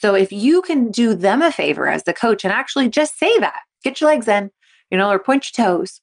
So 0.00 0.14
if 0.14 0.30
you 0.30 0.62
can 0.62 0.90
do 0.90 1.14
them 1.14 1.42
a 1.42 1.50
favor 1.50 1.88
as 1.88 2.04
the 2.04 2.12
coach 2.12 2.44
and 2.44 2.52
actually 2.52 2.88
just 2.88 3.18
say 3.18 3.38
that, 3.38 3.60
get 3.82 4.00
your 4.00 4.10
legs 4.10 4.28
in, 4.28 4.50
you 4.90 4.98
know, 4.98 5.10
or 5.10 5.18
point 5.18 5.46
your 5.56 5.66
toes. 5.66 6.00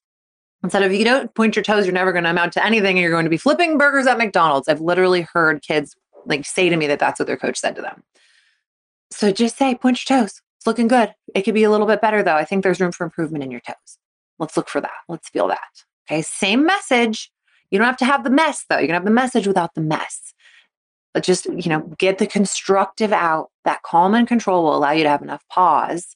Instead 0.63 0.83
of 0.83 0.93
you 0.93 1.03
don't 1.03 1.33
point 1.35 1.55
your 1.55 1.63
toes, 1.63 1.85
you're 1.85 1.93
never 1.93 2.11
going 2.11 2.23
to 2.23 2.29
amount 2.29 2.53
to 2.53 2.65
anything 2.65 2.97
and 2.97 3.01
you're 3.01 3.11
going 3.11 3.25
to 3.25 3.29
be 3.29 3.37
flipping 3.37 3.77
burgers 3.77 4.07
at 4.07 4.17
McDonald's. 4.17 4.67
I've 4.67 4.81
literally 4.81 5.21
heard 5.21 5.61
kids 5.61 5.95
like 6.25 6.45
say 6.45 6.69
to 6.69 6.77
me 6.77 6.87
that 6.87 6.99
that's 6.99 7.19
what 7.19 7.27
their 7.27 7.37
coach 7.37 7.57
said 7.57 7.75
to 7.75 7.81
them. 7.81 8.03
So 9.11 9.31
just 9.31 9.57
say, 9.57 9.75
point 9.75 10.09
your 10.09 10.19
toes. 10.19 10.41
It's 10.57 10.65
looking 10.65 10.87
good. 10.87 11.13
It 11.35 11.41
could 11.43 11.53
be 11.53 11.63
a 11.63 11.69
little 11.69 11.85
bit 11.85 12.01
better 12.01 12.23
though. 12.23 12.35
I 12.35 12.45
think 12.45 12.63
there's 12.63 12.79
room 12.79 12.93
for 12.93 13.03
improvement 13.03 13.43
in 13.43 13.51
your 13.51 13.59
toes. 13.59 13.99
Let's 14.39 14.57
look 14.57 14.69
for 14.69 14.81
that. 14.81 14.91
Let's 15.07 15.29
feel 15.29 15.47
that. 15.49 15.59
Okay. 16.09 16.21
Same 16.21 16.65
message. 16.65 17.29
You 17.69 17.77
don't 17.77 17.85
have 17.87 17.97
to 17.97 18.05
have 18.05 18.23
the 18.23 18.29
mess 18.29 18.65
though. 18.69 18.79
You 18.79 18.87
can 18.87 18.95
have 18.95 19.05
the 19.05 19.11
message 19.11 19.45
without 19.45 19.75
the 19.75 19.81
mess. 19.81 20.33
But 21.13 21.23
just, 21.23 21.45
you 21.45 21.69
know, 21.69 21.81
get 21.97 22.17
the 22.17 22.27
constructive 22.27 23.11
out. 23.11 23.49
That 23.65 23.83
calm 23.83 24.15
and 24.15 24.27
control 24.27 24.63
will 24.63 24.75
allow 24.75 24.91
you 24.91 25.03
to 25.03 25.09
have 25.09 25.21
enough 25.21 25.43
pause 25.49 26.15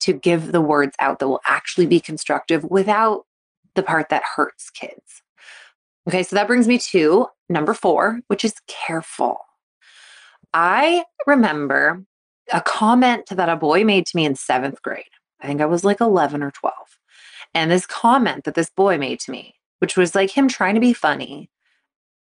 to 0.00 0.12
give 0.12 0.52
the 0.52 0.60
words 0.60 0.94
out 0.98 1.18
that 1.18 1.28
will 1.28 1.40
actually 1.46 1.86
be 1.86 2.00
constructive 2.00 2.64
without 2.64 3.24
the 3.74 3.82
part 3.82 4.08
that 4.10 4.22
hurts 4.36 4.70
kids. 4.70 5.22
Okay, 6.06 6.22
so 6.22 6.36
that 6.36 6.46
brings 6.46 6.68
me 6.68 6.78
to 6.78 7.28
number 7.48 7.72
four, 7.72 8.20
which 8.26 8.44
is 8.44 8.54
careful. 8.66 9.38
I 10.52 11.04
remember 11.26 12.04
a 12.52 12.60
comment 12.60 13.24
that 13.30 13.48
a 13.48 13.56
boy 13.56 13.84
made 13.84 14.06
to 14.06 14.16
me 14.16 14.26
in 14.26 14.34
seventh 14.34 14.82
grade. 14.82 15.04
I 15.40 15.46
think 15.46 15.60
I 15.60 15.66
was 15.66 15.84
like 15.84 16.00
11 16.00 16.42
or 16.42 16.50
12. 16.50 16.74
And 17.54 17.70
this 17.70 17.86
comment 17.86 18.44
that 18.44 18.54
this 18.54 18.70
boy 18.70 18.98
made 18.98 19.20
to 19.20 19.30
me, 19.30 19.54
which 19.78 19.96
was 19.96 20.14
like 20.14 20.30
him 20.30 20.48
trying 20.48 20.74
to 20.74 20.80
be 20.80 20.92
funny, 20.92 21.48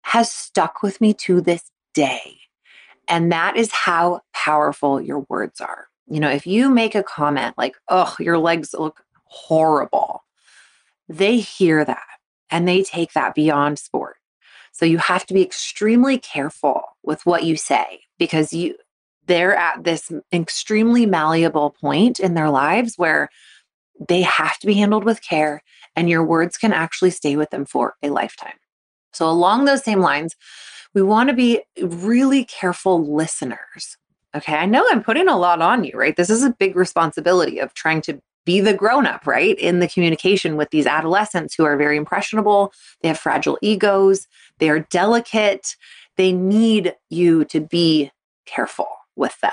has 0.03 0.31
stuck 0.31 0.83
with 0.83 1.01
me 1.01 1.15
to 1.15 1.41
this 1.41 1.71
day. 1.95 2.39
And 3.09 3.33
that 3.33 3.57
is 3.57 3.73
how 3.73 4.21
powerful 4.33 5.01
your 5.01 5.27
words 5.29 5.61
are. 5.61 5.89
You 6.09 6.21
know, 6.21 6.31
if 6.31 6.47
you 6.47 6.71
make 6.71 6.95
a 6.95 7.03
comment 7.03 7.57
like, 7.57 7.77
oh, 7.89 8.15
your 8.19 8.39
legs 8.39 8.75
look 8.79 9.05
horrible, 9.25 10.25
they 11.09 11.39
hear 11.39 11.85
that 11.85 12.03
and 12.51 12.69
they 12.69 12.83
take 12.83 13.13
that 13.13 13.35
beyond 13.35 13.79
sport. 13.79 14.17
So 14.73 14.87
you 14.87 14.99
have 14.99 15.27
to 15.27 15.35
be 15.35 15.43
extremely 15.43 16.19
careful 16.19 16.83
with 17.03 17.25
what 17.27 17.45
you 17.45 17.57
say 17.57 18.03
because 18.19 18.53
you 18.53 18.77
they're 19.27 19.57
at 19.57 19.85
this 19.85 20.11
extremely 20.33 21.07
malleable 21.07 21.71
point 21.81 22.19
in 22.19 22.35
their 22.35 22.51
lives 22.51 22.95
where 22.97 23.29
they 24.09 24.23
have 24.23 24.59
to 24.59 24.67
be 24.67 24.75
handled 24.75 25.05
with 25.05 25.23
care 25.23 25.63
and 25.95 26.11
your 26.11 26.25
words 26.25 26.57
can 26.57 26.73
actually 26.73 27.11
stay 27.11 27.37
with 27.37 27.51
them 27.51 27.65
for 27.65 27.95
a 28.03 28.11
lifetime. 28.11 28.57
So 29.13 29.29
along 29.29 29.65
those 29.65 29.85
same 29.85 30.01
lines, 30.01 30.37
we 30.95 31.03
want 31.03 31.29
to 31.31 31.35
be 31.35 31.63
really 31.81 32.45
careful 32.45 33.15
listeners. 33.15 33.97
Okay, 34.35 34.55
I 34.55 34.67
know 34.67 34.87
I'm 34.91 35.03
putting 35.03 35.29
a 35.29 35.39
lot 35.39 35.61
on 35.61 35.85
you, 35.85 35.93
right? 35.95 36.17
This 36.17 36.31
is 36.31 36.43
a 36.43 36.51
big 36.59 36.75
responsibility 36.77 37.59
of 37.59 37.75
trying 37.75 38.01
to 38.03 38.21
be 38.45 38.61
the 38.61 38.75
grown 38.75 39.07
up, 39.07 39.27
right? 39.27 39.59
In 39.59 39.79
the 39.79 39.89
communication 39.89 40.57
with 40.57 40.71
these 40.71 40.87
adolescents 40.87 41.55
who 41.55 41.65
are 41.65 41.77
very 41.77 41.97
impressionable, 41.97 42.73
they 43.01 43.09
have 43.09 43.19
fragile 43.19 43.59
egos, 43.63 44.27
they 44.59 44.69
are 44.69 44.81
delicate, 44.81 45.77
they 46.17 46.33
need 46.33 46.95
you 47.11 47.45
to 47.47 47.61
be 47.61 48.11
careful 48.47 48.89
with 49.17 49.39
them. 49.41 49.53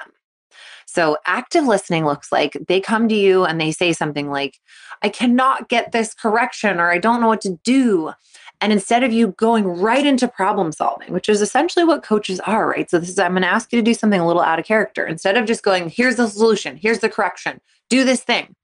So, 0.86 1.18
active 1.28 1.66
listening 1.66 2.06
looks 2.06 2.32
like 2.32 2.58
they 2.68 2.82
come 2.82 3.08
to 3.10 3.16
you 3.16 3.46
and 3.46 3.62
they 3.62 3.72
say 3.72 3.94
something 3.94 4.32
like, 4.32 4.60
I 5.04 5.10
cannot 5.10 5.70
get 5.70 5.92
this 5.92 6.16
correction, 6.16 6.80
or 6.80 6.92
I 6.92 6.98
don't 6.98 7.22
know 7.22 7.28
what 7.28 7.42
to 7.42 7.60
do. 7.63 8.13
And 8.62 8.74
instead 8.74 9.04
of 9.04 9.13
you 9.13 9.30
going 9.38 9.66
right 9.66 10.06
into 10.06 10.28
problem 10.28 10.72
solving, 10.72 11.13
which 11.13 11.30
is 11.30 11.42
essentially 11.42 11.86
what 11.86 12.04
coaches 12.04 12.42
are, 12.42 12.68
right? 12.68 12.89
So, 12.89 13.00
this 13.00 13.10
is, 13.10 13.20
I'm 13.20 13.32
going 13.32 13.44
to 13.44 13.48
ask 13.48 13.72
you 13.72 13.80
to 13.80 13.84
do 13.84 13.94
something 13.94 14.20
a 14.20 14.28
little 14.28 14.42
out 14.42 14.60
of 14.60 14.66
character. 14.66 15.06
Instead 15.06 15.38
of 15.38 15.46
just 15.46 15.63
going, 15.63 15.89
here's 15.89 16.18
the 16.18 16.28
solution, 16.28 16.75
here's 16.75 17.00
the 17.00 17.10
correction, 17.10 17.62
do 17.89 18.04
this 18.04 18.22
thing, 18.22 18.56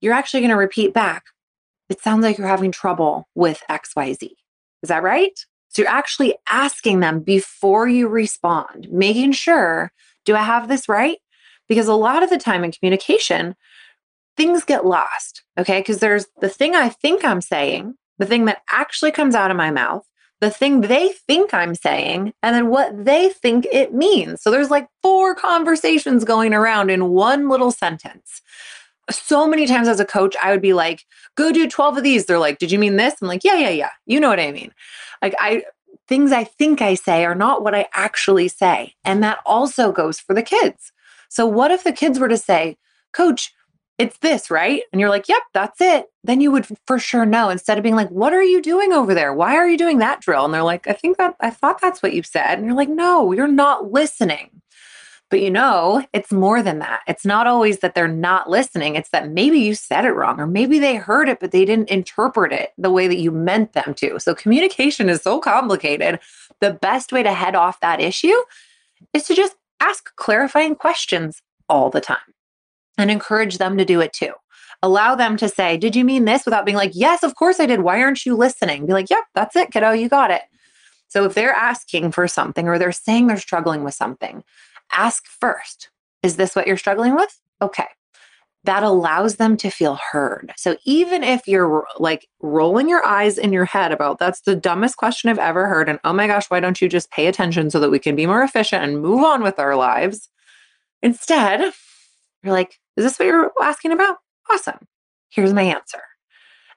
you're 0.00 0.14
actually 0.14 0.40
going 0.40 0.50
to 0.50 0.56
repeat 0.56 0.94
back. 0.94 1.24
It 1.88 2.00
sounds 2.00 2.22
like 2.22 2.38
you're 2.38 2.46
having 2.46 2.70
trouble 2.70 3.28
with 3.34 3.62
XYZ. 3.68 4.30
Is 4.82 4.88
that 4.88 5.02
right? 5.02 5.38
So 5.68 5.82
you're 5.82 5.90
actually 5.90 6.34
asking 6.48 7.00
them 7.00 7.20
before 7.20 7.88
you 7.88 8.08
respond, 8.08 8.88
making 8.90 9.32
sure, 9.32 9.92
do 10.24 10.34
I 10.34 10.42
have 10.42 10.68
this 10.68 10.88
right? 10.88 11.18
Because 11.68 11.88
a 11.88 11.94
lot 11.94 12.22
of 12.22 12.30
the 12.30 12.38
time 12.38 12.64
in 12.64 12.72
communication, 12.72 13.54
things 14.36 14.64
get 14.64 14.86
lost. 14.86 15.42
Okay. 15.58 15.80
Because 15.80 15.98
there's 15.98 16.26
the 16.40 16.48
thing 16.48 16.74
I 16.74 16.88
think 16.88 17.24
I'm 17.24 17.40
saying, 17.40 17.94
the 18.20 18.26
thing 18.26 18.44
that 18.44 18.62
actually 18.70 19.10
comes 19.10 19.34
out 19.34 19.50
of 19.50 19.56
my 19.56 19.72
mouth, 19.72 20.06
the 20.40 20.50
thing 20.50 20.82
they 20.82 21.08
think 21.26 21.52
I'm 21.52 21.74
saying, 21.74 22.32
and 22.42 22.54
then 22.54 22.68
what 22.68 23.04
they 23.04 23.30
think 23.30 23.66
it 23.72 23.92
means. 23.92 24.42
So 24.42 24.50
there's 24.50 24.70
like 24.70 24.88
four 25.02 25.34
conversations 25.34 26.24
going 26.24 26.54
around 26.54 26.90
in 26.90 27.08
one 27.08 27.48
little 27.48 27.72
sentence 27.72 28.40
so 29.10 29.46
many 29.46 29.66
times 29.66 29.88
as 29.88 30.00
a 30.00 30.04
coach, 30.04 30.36
I 30.42 30.50
would 30.50 30.62
be 30.62 30.72
like, 30.72 31.04
go 31.36 31.52
do 31.52 31.68
12 31.68 31.98
of 31.98 32.02
these. 32.02 32.26
They're 32.26 32.38
like, 32.38 32.58
did 32.58 32.70
you 32.70 32.78
mean 32.78 32.96
this? 32.96 33.14
I'm 33.20 33.28
like, 33.28 33.44
yeah, 33.44 33.56
yeah, 33.56 33.70
yeah. 33.70 33.90
You 34.06 34.20
know 34.20 34.28
what 34.28 34.40
I 34.40 34.52
mean. 34.52 34.72
Like, 35.22 35.34
I, 35.38 35.64
things 36.08 36.32
I 36.32 36.44
think 36.44 36.82
I 36.82 36.94
say 36.94 37.24
are 37.24 37.34
not 37.34 37.62
what 37.62 37.74
I 37.74 37.86
actually 37.94 38.48
say. 38.48 38.94
And 39.04 39.22
that 39.22 39.38
also 39.46 39.92
goes 39.92 40.20
for 40.20 40.34
the 40.34 40.42
kids. 40.42 40.92
So, 41.28 41.46
what 41.46 41.70
if 41.70 41.84
the 41.84 41.92
kids 41.92 42.18
were 42.18 42.28
to 42.28 42.36
say, 42.36 42.76
Coach, 43.12 43.52
it's 44.00 44.16
this, 44.20 44.50
right? 44.50 44.82
And 44.92 45.00
you're 45.00 45.10
like, 45.10 45.28
yep, 45.28 45.42
that's 45.52 45.78
it. 45.78 46.06
Then 46.24 46.40
you 46.40 46.50
would 46.52 46.66
for 46.86 46.98
sure 46.98 47.26
know 47.26 47.50
instead 47.50 47.76
of 47.76 47.82
being 47.82 47.96
like, 47.96 48.08
what 48.08 48.32
are 48.32 48.42
you 48.42 48.62
doing 48.62 48.94
over 48.94 49.12
there? 49.12 49.34
Why 49.34 49.56
are 49.56 49.68
you 49.68 49.76
doing 49.76 49.98
that 49.98 50.22
drill? 50.22 50.46
And 50.46 50.54
they're 50.54 50.62
like, 50.62 50.88
I 50.88 50.94
think 50.94 51.18
that 51.18 51.36
I 51.40 51.50
thought 51.50 51.82
that's 51.82 52.02
what 52.02 52.14
you 52.14 52.22
said. 52.22 52.56
And 52.56 52.64
you're 52.64 52.74
like, 52.74 52.88
no, 52.88 53.32
you're 53.32 53.46
not 53.46 53.92
listening. 53.92 54.62
But 55.28 55.42
you 55.42 55.50
know, 55.50 56.02
it's 56.14 56.32
more 56.32 56.62
than 56.62 56.78
that. 56.78 57.02
It's 57.06 57.26
not 57.26 57.46
always 57.46 57.80
that 57.80 57.94
they're 57.94 58.08
not 58.08 58.48
listening. 58.48 58.96
It's 58.96 59.10
that 59.10 59.30
maybe 59.30 59.58
you 59.58 59.74
said 59.74 60.06
it 60.06 60.12
wrong, 60.12 60.40
or 60.40 60.46
maybe 60.46 60.78
they 60.78 60.96
heard 60.96 61.28
it, 61.28 61.38
but 61.38 61.50
they 61.50 61.66
didn't 61.66 61.90
interpret 61.90 62.52
it 62.52 62.70
the 62.78 62.90
way 62.90 63.06
that 63.06 63.18
you 63.18 63.30
meant 63.30 63.74
them 63.74 63.92
to. 63.98 64.18
So 64.18 64.34
communication 64.34 65.10
is 65.10 65.20
so 65.20 65.40
complicated. 65.40 66.20
The 66.60 66.72
best 66.72 67.12
way 67.12 67.22
to 67.22 67.34
head 67.34 67.54
off 67.54 67.80
that 67.80 68.00
issue 68.00 68.36
is 69.12 69.24
to 69.24 69.34
just 69.34 69.56
ask 69.78 70.16
clarifying 70.16 70.74
questions 70.74 71.42
all 71.68 71.90
the 71.90 72.00
time 72.00 72.18
and 73.00 73.10
encourage 73.10 73.58
them 73.58 73.76
to 73.78 73.84
do 73.84 74.00
it 74.00 74.12
too. 74.12 74.32
Allow 74.82 75.14
them 75.14 75.36
to 75.38 75.48
say, 75.48 75.76
Did 75.76 75.94
you 75.94 76.04
mean 76.04 76.24
this? 76.24 76.44
without 76.44 76.64
being 76.64 76.76
like, 76.76 76.92
Yes, 76.94 77.22
of 77.22 77.34
course 77.34 77.60
I 77.60 77.66
did. 77.66 77.82
Why 77.82 78.02
aren't 78.02 78.24
you 78.24 78.36
listening? 78.36 78.86
Be 78.86 78.92
like, 78.92 79.10
Yep, 79.10 79.24
that's 79.34 79.56
it, 79.56 79.70
kiddo. 79.70 79.92
You 79.92 80.08
got 80.08 80.30
it. 80.30 80.42
So 81.08 81.24
if 81.24 81.34
they're 81.34 81.52
asking 81.52 82.12
for 82.12 82.28
something 82.28 82.68
or 82.68 82.78
they're 82.78 82.92
saying 82.92 83.26
they're 83.26 83.36
struggling 83.36 83.84
with 83.84 83.94
something, 83.94 84.42
ask 84.92 85.24
first 85.26 85.90
Is 86.22 86.36
this 86.36 86.56
what 86.56 86.66
you're 86.66 86.76
struggling 86.76 87.14
with? 87.14 87.38
Okay. 87.60 87.86
That 88.64 88.82
allows 88.82 89.36
them 89.36 89.56
to 89.58 89.70
feel 89.70 89.98
heard. 90.12 90.52
So 90.56 90.76
even 90.84 91.24
if 91.24 91.48
you're 91.48 91.86
like 91.98 92.28
rolling 92.40 92.90
your 92.90 93.04
eyes 93.06 93.38
in 93.38 93.54
your 93.54 93.64
head 93.64 93.90
about 93.90 94.18
that's 94.18 94.42
the 94.42 94.54
dumbest 94.54 94.98
question 94.98 95.30
I've 95.30 95.38
ever 95.38 95.66
heard, 95.66 95.88
and 95.88 95.98
oh 96.04 96.12
my 96.12 96.26
gosh, 96.26 96.46
why 96.48 96.60
don't 96.60 96.80
you 96.80 96.88
just 96.88 97.10
pay 97.10 97.26
attention 97.26 97.70
so 97.70 97.80
that 97.80 97.90
we 97.90 97.98
can 97.98 98.16
be 98.16 98.26
more 98.26 98.42
efficient 98.42 98.84
and 98.84 99.00
move 99.00 99.24
on 99.24 99.42
with 99.42 99.58
our 99.58 99.76
lives? 99.76 100.28
Instead, 101.02 101.72
you're 102.42 102.52
like, 102.52 102.78
is 102.96 103.04
this 103.04 103.18
what 103.18 103.26
you're 103.26 103.52
asking 103.62 103.92
about? 103.92 104.16
Awesome. 104.50 104.86
Here's 105.30 105.52
my 105.52 105.62
answer. 105.62 106.02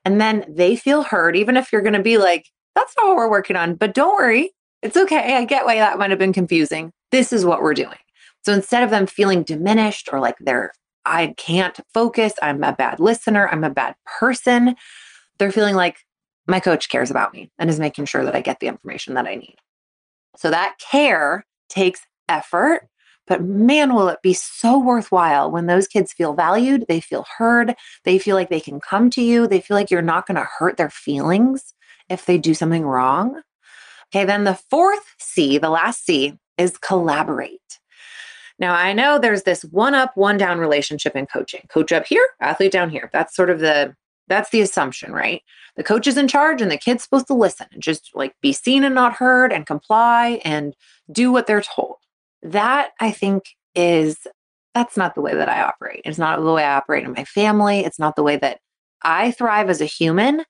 And 0.06 0.20
then 0.20 0.46
they 0.48 0.76
feel 0.76 1.04
heard, 1.04 1.36
even 1.36 1.58
if 1.58 1.72
you're 1.72 1.82
going 1.82 1.94
to 1.94 2.02
be 2.02 2.18
like, 2.18 2.50
that's 2.76 2.94
not 2.98 3.08
what 3.08 3.16
we're 3.16 3.30
working 3.30 3.56
on, 3.56 3.76
but 3.76 3.94
don't 3.94 4.16
worry. 4.16 4.52
It's 4.82 4.98
okay. 4.98 5.38
I 5.38 5.46
get 5.46 5.66
why 5.66 5.76
that 5.76 5.98
might 5.98 6.10
have 6.10 6.20
been 6.20 6.34
confusing. 6.34 6.92
This 7.12 7.32
is 7.32 7.46
what 7.46 7.62
we're 7.62 7.74
doing. 7.74 7.98
So 8.44 8.52
instead 8.54 8.84
of 8.84 8.90
them 8.90 9.08
feeling 9.08 9.44
diminished 9.44 10.10
or 10.12 10.20
like 10.20 10.36
they're, 10.40 10.74
I 11.06 11.34
can't 11.38 11.80
focus, 11.94 12.34
I'm 12.42 12.64
a 12.64 12.74
bad 12.74 13.00
listener, 13.00 13.48
I'm 13.48 13.64
a 13.64 13.70
bad 13.70 13.96
person, 14.20 14.76
they're 15.38 15.52
feeling 15.52 15.76
like 15.76 15.98
my 16.48 16.60
coach 16.60 16.90
cares 16.90 17.10
about 17.10 17.34
me 17.34 17.52
and 17.58 17.70
is 17.70 17.80
making 17.80 18.06
sure 18.06 18.26
that 18.26 18.36
I 18.36 18.42
get 18.42 18.60
the 18.60 18.68
information 18.68 19.14
that 19.14 19.26
I 19.26 19.36
need. 19.36 19.56
So 20.36 20.50
that 20.50 20.76
care 20.80 21.46
takes 21.70 22.02
effort, 22.28 22.90
but 23.28 23.42
man, 23.44 23.94
will 23.94 24.10
it 24.10 24.22
be 24.22 24.34
so 24.34 24.78
worthwhile 24.78 25.50
when 25.50 25.66
those 25.66 25.88
kids 25.88 26.12
feel 26.14 26.34
valued, 26.34 26.86
they 26.88 27.00
feel 27.00 27.26
heard, 27.38 27.76
they 28.04 28.20
feel 28.20 28.36
like 28.36 28.50
they 28.50 28.60
can 28.60 28.80
come 28.80 29.10
to 29.12 29.22
you, 29.22 29.48
they 29.48 29.62
feel 29.62 29.76
like 29.76 29.90
you're 29.90 30.02
not 30.02 30.28
going 30.28 30.36
to 30.36 30.48
hurt 30.60 30.78
their 30.78 30.90
feelings 30.90 31.74
if 32.10 32.26
they 32.26 32.38
do 32.38 32.54
something 32.54 32.86
wrong. 32.86 33.42
Okay, 34.14 34.26
then 34.26 34.44
the 34.44 34.56
fourth 34.56 35.16
C, 35.20 35.58
the 35.58 35.70
last 35.70 36.06
C, 36.06 36.38
is 36.58 36.78
collaborate. 36.78 37.80
Now, 38.60 38.76
I 38.76 38.94
know 38.94 39.18
there's 39.18 39.44
this 39.44 39.64
one 39.64 39.96
up, 39.96 40.16
one 40.16 40.38
down 40.38 40.60
relationship 40.60 41.16
in 41.16 41.26
coaching. 41.26 41.62
Coach 41.70 41.92
up 41.92 42.06
here, 42.06 42.26
athlete 42.40 42.72
down 42.72 42.90
here. 42.90 43.10
That's 43.12 43.36
sort 43.36 43.50
of 43.50 43.60
the 43.60 43.96
that's 44.28 44.52
the 44.52 44.62
assumption, 44.62 45.12
right? 45.12 45.42
The 45.76 45.84
coach 45.84 46.08
is 46.08 46.18
in 46.18 46.28
charge 46.28 46.62
and 46.62 46.72
the 46.72 46.78
kid's 46.78 47.04
supposed 47.04 47.28
to 47.28 47.34
listen 47.34 47.68
and 47.74 47.84
just 47.84 48.12
like 48.14 48.36
be 48.42 48.54
seen 48.54 48.84
and 48.84 48.96
not 48.96 49.14
heard 49.14 49.52
and 49.52 49.66
comply 49.66 50.40
and 50.46 50.76
do 51.12 51.32
what 51.32 51.46
they're 51.46 51.62
told. 51.62 51.98
That 52.44 52.92
I 53.00 53.12
think 53.12 53.44
is 53.76 54.18
that's 54.74 54.98
not 54.98 55.16
the 55.16 55.22
way 55.22 55.36
that 55.36 55.50
I 55.50 55.62
operate. 55.62 56.02
It's 56.06 56.18
not 56.18 56.40
the 56.42 56.52
way 56.52 56.64
I 56.64 56.76
operate 56.76 57.04
in 57.04 57.14
my 57.14 57.26
family. 57.26 57.82
It's 57.82 58.00
not 58.00 58.16
the 58.16 58.24
way 58.24 58.38
that 58.38 58.60
I 59.04 59.32
thrive 59.32 59.70
as 59.70 59.82
a 59.82 59.86
human. 59.86 60.44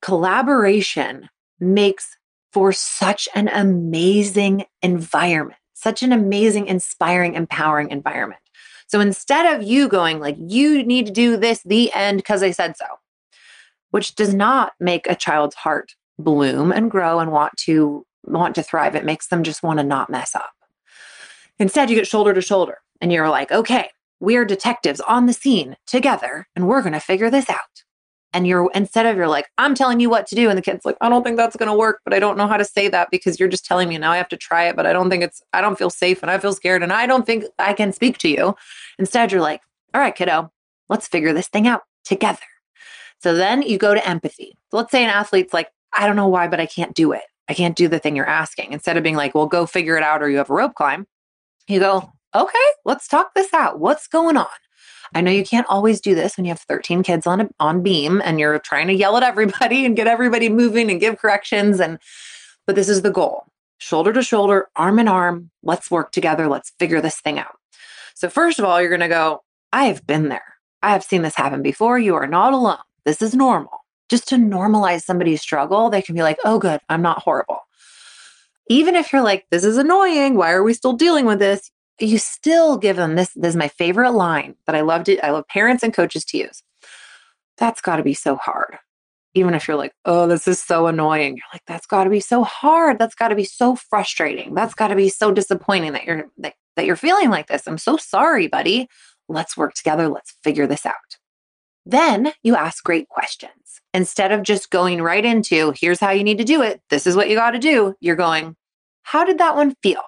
Collaboration 0.00 1.28
makes 1.60 2.16
for 2.52 2.72
such 2.72 3.28
an 3.34 3.48
amazing 3.48 4.64
environment 4.80 5.58
such 5.78 6.02
an 6.02 6.12
amazing, 6.12 6.66
inspiring, 6.66 7.34
empowering 7.34 7.90
environment. 7.90 8.40
So 8.88 8.98
instead 9.00 9.54
of 9.54 9.62
you 9.62 9.86
going 9.88 10.18
like, 10.18 10.36
you 10.38 10.82
need 10.82 11.06
to 11.06 11.12
do 11.12 11.36
this, 11.36 11.62
the 11.62 11.92
end, 11.92 12.18
because 12.18 12.42
I 12.42 12.50
said 12.50 12.76
so, 12.76 12.86
which 13.90 14.16
does 14.16 14.34
not 14.34 14.72
make 14.80 15.06
a 15.06 15.14
child's 15.14 15.54
heart 15.54 15.92
bloom 16.18 16.72
and 16.72 16.90
grow 16.90 17.20
and 17.20 17.30
want 17.30 17.56
to 17.58 18.04
want 18.24 18.56
to 18.56 18.62
thrive. 18.62 18.96
It 18.96 19.04
makes 19.04 19.28
them 19.28 19.44
just 19.44 19.62
want 19.62 19.78
to 19.78 19.84
not 19.84 20.10
mess 20.10 20.34
up. 20.34 20.50
Instead, 21.58 21.90
you 21.90 21.96
get 21.96 22.06
shoulder 22.06 22.32
to 22.34 22.40
shoulder 22.40 22.78
and 23.00 23.12
you're 23.12 23.28
like, 23.28 23.50
okay, 23.50 23.90
we 24.20 24.36
are 24.36 24.44
detectives 24.44 25.00
on 25.00 25.26
the 25.26 25.32
scene 25.32 25.76
together 25.86 26.46
and 26.54 26.66
we're 26.66 26.82
going 26.82 26.92
to 26.92 27.00
figure 27.00 27.30
this 27.30 27.48
out. 27.50 27.58
And 28.32 28.46
you're 28.46 28.70
instead 28.74 29.06
of 29.06 29.16
you're 29.16 29.28
like, 29.28 29.46
I'm 29.56 29.74
telling 29.74 30.00
you 30.00 30.10
what 30.10 30.26
to 30.26 30.34
do. 30.34 30.50
And 30.50 30.58
the 30.58 30.62
kid's 30.62 30.84
like, 30.84 30.96
I 31.00 31.08
don't 31.08 31.24
think 31.24 31.38
that's 31.38 31.56
going 31.56 31.70
to 31.70 31.76
work, 31.76 32.00
but 32.04 32.12
I 32.12 32.18
don't 32.18 32.36
know 32.36 32.46
how 32.46 32.58
to 32.58 32.64
say 32.64 32.88
that 32.88 33.08
because 33.10 33.40
you're 33.40 33.48
just 33.48 33.64
telling 33.64 33.88
me 33.88 33.96
now 33.96 34.12
I 34.12 34.18
have 34.18 34.28
to 34.28 34.36
try 34.36 34.64
it, 34.64 34.76
but 34.76 34.86
I 34.86 34.92
don't 34.92 35.08
think 35.08 35.22
it's, 35.22 35.42
I 35.52 35.60
don't 35.60 35.78
feel 35.78 35.90
safe 35.90 36.22
and 36.22 36.30
I 36.30 36.38
feel 36.38 36.52
scared 36.52 36.82
and 36.82 36.92
I 36.92 37.06
don't 37.06 37.24
think 37.24 37.44
I 37.58 37.72
can 37.72 37.92
speak 37.92 38.18
to 38.18 38.28
you. 38.28 38.54
Instead, 38.98 39.32
you're 39.32 39.40
like, 39.40 39.62
all 39.94 40.00
right, 40.00 40.14
kiddo, 40.14 40.52
let's 40.90 41.08
figure 41.08 41.32
this 41.32 41.48
thing 41.48 41.66
out 41.66 41.82
together. 42.04 42.38
So 43.20 43.34
then 43.34 43.62
you 43.62 43.78
go 43.78 43.94
to 43.94 44.08
empathy. 44.08 44.58
So 44.70 44.76
let's 44.76 44.92
say 44.92 45.02
an 45.02 45.10
athlete's 45.10 45.54
like, 45.54 45.70
I 45.96 46.06
don't 46.06 46.16
know 46.16 46.28
why, 46.28 46.48
but 46.48 46.60
I 46.60 46.66
can't 46.66 46.94
do 46.94 47.12
it. 47.12 47.22
I 47.48 47.54
can't 47.54 47.76
do 47.76 47.88
the 47.88 47.98
thing 47.98 48.14
you're 48.14 48.28
asking. 48.28 48.72
Instead 48.72 48.98
of 48.98 49.02
being 49.02 49.16
like, 49.16 49.34
well, 49.34 49.46
go 49.46 49.64
figure 49.64 49.96
it 49.96 50.02
out 50.02 50.22
or 50.22 50.28
you 50.28 50.36
have 50.36 50.50
a 50.50 50.54
rope 50.54 50.74
climb, 50.74 51.06
you 51.68 51.80
go, 51.80 52.12
okay, 52.34 52.58
let's 52.84 53.08
talk 53.08 53.34
this 53.34 53.52
out. 53.52 53.80
What's 53.80 54.06
going 54.06 54.36
on? 54.36 54.46
I 55.14 55.20
know 55.20 55.30
you 55.30 55.44
can't 55.44 55.66
always 55.68 56.00
do 56.00 56.14
this 56.14 56.36
when 56.36 56.44
you 56.44 56.50
have 56.50 56.60
13 56.60 57.02
kids 57.02 57.26
on 57.26 57.40
a, 57.40 57.48
on 57.60 57.82
beam 57.82 58.20
and 58.24 58.38
you're 58.38 58.58
trying 58.58 58.88
to 58.88 58.94
yell 58.94 59.16
at 59.16 59.22
everybody 59.22 59.84
and 59.84 59.96
get 59.96 60.06
everybody 60.06 60.48
moving 60.48 60.90
and 60.90 61.00
give 61.00 61.18
corrections 61.18 61.80
and 61.80 61.98
but 62.66 62.74
this 62.74 62.88
is 62.90 63.00
the 63.00 63.10
goal. 63.10 63.44
Shoulder 63.78 64.12
to 64.12 64.22
shoulder, 64.22 64.68
arm 64.76 64.98
in 64.98 65.08
arm, 65.08 65.50
let's 65.62 65.90
work 65.90 66.12
together, 66.12 66.48
let's 66.48 66.72
figure 66.78 67.00
this 67.00 67.18
thing 67.20 67.38
out. 67.38 67.56
So 68.14 68.28
first 68.28 68.58
of 68.58 68.66
all, 68.66 68.78
you're 68.80 68.90
going 68.90 69.00
to 69.00 69.08
go, 69.08 69.42
I 69.72 69.84
have 69.84 70.06
been 70.06 70.28
there. 70.28 70.58
I 70.82 70.90
have 70.90 71.02
seen 71.02 71.22
this 71.22 71.34
happen 71.34 71.62
before. 71.62 71.98
You 71.98 72.14
are 72.14 72.26
not 72.26 72.52
alone. 72.52 72.78
This 73.04 73.22
is 73.22 73.34
normal. 73.34 73.84
Just 74.08 74.28
to 74.28 74.36
normalize 74.36 75.02
somebody's 75.02 75.40
struggle, 75.40 75.90
they 75.90 76.02
can 76.02 76.14
be 76.14 76.22
like, 76.22 76.38
"Oh 76.44 76.58
good, 76.58 76.80
I'm 76.88 77.02
not 77.02 77.22
horrible." 77.22 77.60
Even 78.68 78.94
if 78.94 79.12
you're 79.12 79.22
like, 79.22 79.46
this 79.50 79.64
is 79.64 79.76
annoying, 79.76 80.34
why 80.34 80.52
are 80.52 80.62
we 80.62 80.74
still 80.74 80.92
dealing 80.92 81.24
with 81.24 81.38
this? 81.38 81.70
you 82.00 82.18
still 82.18 82.76
give 82.76 82.96
them 82.96 83.16
this. 83.16 83.30
This 83.34 83.50
is 83.50 83.56
my 83.56 83.68
favorite 83.68 84.12
line 84.12 84.54
that 84.66 84.76
I 84.76 84.82
love 84.82 85.04
to, 85.04 85.18
I 85.24 85.30
love 85.30 85.48
parents 85.48 85.82
and 85.82 85.92
coaches 85.92 86.24
to 86.26 86.38
use. 86.38 86.62
That's 87.56 87.80
got 87.80 87.96
to 87.96 88.02
be 88.02 88.14
so 88.14 88.36
hard. 88.36 88.78
Even 89.34 89.54
if 89.54 89.68
you're 89.68 89.76
like, 89.76 89.92
oh, 90.04 90.26
this 90.26 90.48
is 90.48 90.62
so 90.62 90.86
annoying, 90.86 91.36
you're 91.36 91.46
like, 91.52 91.62
that's 91.66 91.86
got 91.86 92.04
to 92.04 92.10
be 92.10 92.20
so 92.20 92.44
hard. 92.44 92.98
That's 92.98 93.14
got 93.14 93.28
to 93.28 93.34
be 93.34 93.44
so 93.44 93.76
frustrating. 93.76 94.54
That's 94.54 94.74
got 94.74 94.88
to 94.88 94.96
be 94.96 95.08
so 95.08 95.32
disappointing 95.32 95.92
that 95.92 96.04
you're 96.04 96.26
that, 96.38 96.54
that 96.76 96.86
you're 96.86 96.96
feeling 96.96 97.30
like 97.30 97.48
this. 97.48 97.66
I'm 97.66 97.78
so 97.78 97.96
sorry, 97.96 98.48
buddy. 98.48 98.88
Let's 99.28 99.56
work 99.56 99.74
together. 99.74 100.08
Let's 100.08 100.34
figure 100.42 100.66
this 100.66 100.86
out. 100.86 101.17
Then 101.88 102.32
you 102.42 102.54
ask 102.54 102.84
great 102.84 103.08
questions. 103.08 103.80
Instead 103.94 104.30
of 104.30 104.42
just 104.42 104.70
going 104.70 105.02
right 105.02 105.24
into, 105.24 105.72
here's 105.76 105.98
how 105.98 106.10
you 106.10 106.22
need 106.22 106.38
to 106.38 106.44
do 106.44 106.62
it, 106.62 106.82
this 106.90 107.06
is 107.06 107.16
what 107.16 107.28
you 107.28 107.34
got 107.34 107.52
to 107.52 107.58
do, 107.58 107.94
you're 108.00 108.14
going, 108.14 108.54
how 109.02 109.24
did 109.24 109.38
that 109.38 109.56
one 109.56 109.74
feel? 109.82 110.02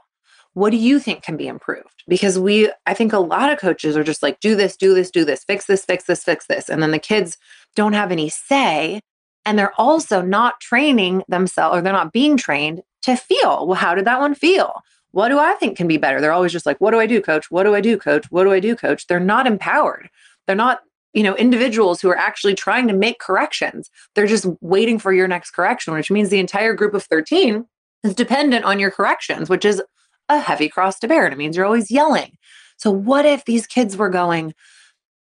what 0.55 0.71
do 0.71 0.77
you 0.77 0.99
think 0.99 1.23
can 1.23 1.37
be 1.37 1.47
improved? 1.47 2.03
Because 2.09 2.39
we, 2.39 2.73
I 2.87 2.95
think 2.95 3.13
a 3.13 3.19
lot 3.19 3.53
of 3.53 3.59
coaches 3.59 3.97
are 3.97 4.05
just 4.05 4.23
like, 4.23 4.41
do 4.41 4.57
this, 4.57 4.77
do 4.77 4.95
this, 4.95 5.11
do 5.11 5.25
this, 5.25 5.45
fix 5.45 5.67
this, 5.67 5.85
fix 5.85 6.05
this, 6.05 6.25
fix 6.25 6.47
this. 6.47 6.69
And 6.69 6.83
then 6.83 6.91
the 6.91 6.99
kids 6.99 7.39
don't 7.77 7.93
have 7.93 8.11
any 8.11 8.29
say. 8.29 9.01
And 9.45 9.59
they're 9.59 9.79
also 9.79 10.21
not 10.21 10.61
training 10.61 11.23
themselves 11.29 11.79
or 11.79 11.83
they're 11.83 11.93
not 11.93 12.13
being 12.13 12.37
trained 12.37 12.83
to 13.03 13.17
feel, 13.17 13.67
well, 13.67 13.79
how 13.79 13.95
did 13.95 14.05
that 14.07 14.21
one 14.21 14.35
feel? 14.35 14.83
What 15.13 15.29
do 15.29 15.39
I 15.39 15.55
think 15.55 15.77
can 15.77 15.89
be 15.89 15.97
better? 15.97 16.21
They're 16.21 16.33
always 16.33 16.53
just 16.53 16.67
like, 16.67 16.81
what 16.81 16.91
do 16.91 17.01
I 17.01 17.07
do, 17.07 17.21
coach? 17.23 17.51
What 17.51 17.65
do 17.65 17.75
I 17.75 17.81
do, 17.81 17.97
coach? 17.97 18.27
What 18.31 18.45
do 18.45 18.53
I 18.53 18.61
do, 18.61 18.77
coach? 18.77 19.07
They're 19.07 19.19
not 19.19 19.47
empowered. 19.47 20.11
They're 20.47 20.57
not, 20.57 20.81
you 21.13 21.23
know, 21.23 21.37
individuals 21.37 22.01
who 22.01 22.09
are 22.09 22.17
actually 22.17 22.55
trying 22.55 22.87
to 22.89 22.95
make 22.95 23.19
corrections. 23.19 23.91
They're 24.15 24.27
just 24.27 24.47
waiting 24.61 24.99
for 24.99 25.13
your 25.13 25.29
next 25.29 25.51
correction, 25.51 25.95
which 25.95 26.11
means 26.11 26.29
the 26.29 26.39
entire 26.39 26.75
group 26.75 26.95
of 26.95 27.05
13 27.05 27.67
is 28.05 28.15
dependent 28.15 28.65
on 28.65 28.79
your 28.79 28.91
corrections, 28.91 29.49
which 29.49 29.65
is 29.65 29.83
a 30.29 30.39
heavy 30.39 30.69
cross 30.69 30.99
to 31.01 31.09
bear. 31.09 31.25
And 31.25 31.33
it 31.33 31.37
means 31.37 31.57
you're 31.57 31.67
always 31.67 31.91
yelling. 31.91 32.37
So, 32.77 32.91
what 32.91 33.27
if 33.27 33.45
these 33.45 33.67
kids 33.67 33.97
were 33.97 34.09
going, 34.09 34.55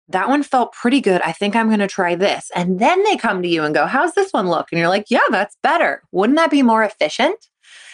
that 0.08 0.28
one 0.28 0.42
felt 0.42 0.72
pretty 0.72 1.00
good. 1.00 1.20
I 1.22 1.32
think 1.32 1.54
I'm 1.54 1.68
going 1.68 1.80
to 1.80 1.88
try 1.88 2.14
this. 2.14 2.50
And 2.54 2.78
then 2.78 3.02
they 3.04 3.16
come 3.16 3.42
to 3.42 3.48
you 3.48 3.64
and 3.64 3.74
go, 3.74 3.86
How's 3.86 4.12
this 4.14 4.30
one 4.30 4.48
look? 4.48 4.68
And 4.70 4.78
you're 4.78 4.88
like, 4.88 5.06
Yeah, 5.10 5.20
that's 5.30 5.56
better. 5.62 6.02
Wouldn't 6.12 6.38
that 6.38 6.50
be 6.50 6.62
more 6.62 6.84
efficient? 6.84 7.36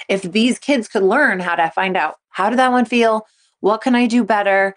If 0.08 0.22
these 0.22 0.58
kids 0.58 0.86
could 0.86 1.02
learn 1.02 1.40
how 1.40 1.54
to 1.54 1.70
find 1.70 1.96
out 1.96 2.16
how 2.30 2.50
did 2.50 2.58
that 2.58 2.72
one 2.72 2.84
feel? 2.84 3.26
What 3.60 3.80
can 3.80 3.94
I 3.94 4.06
do 4.06 4.24
better? 4.24 4.74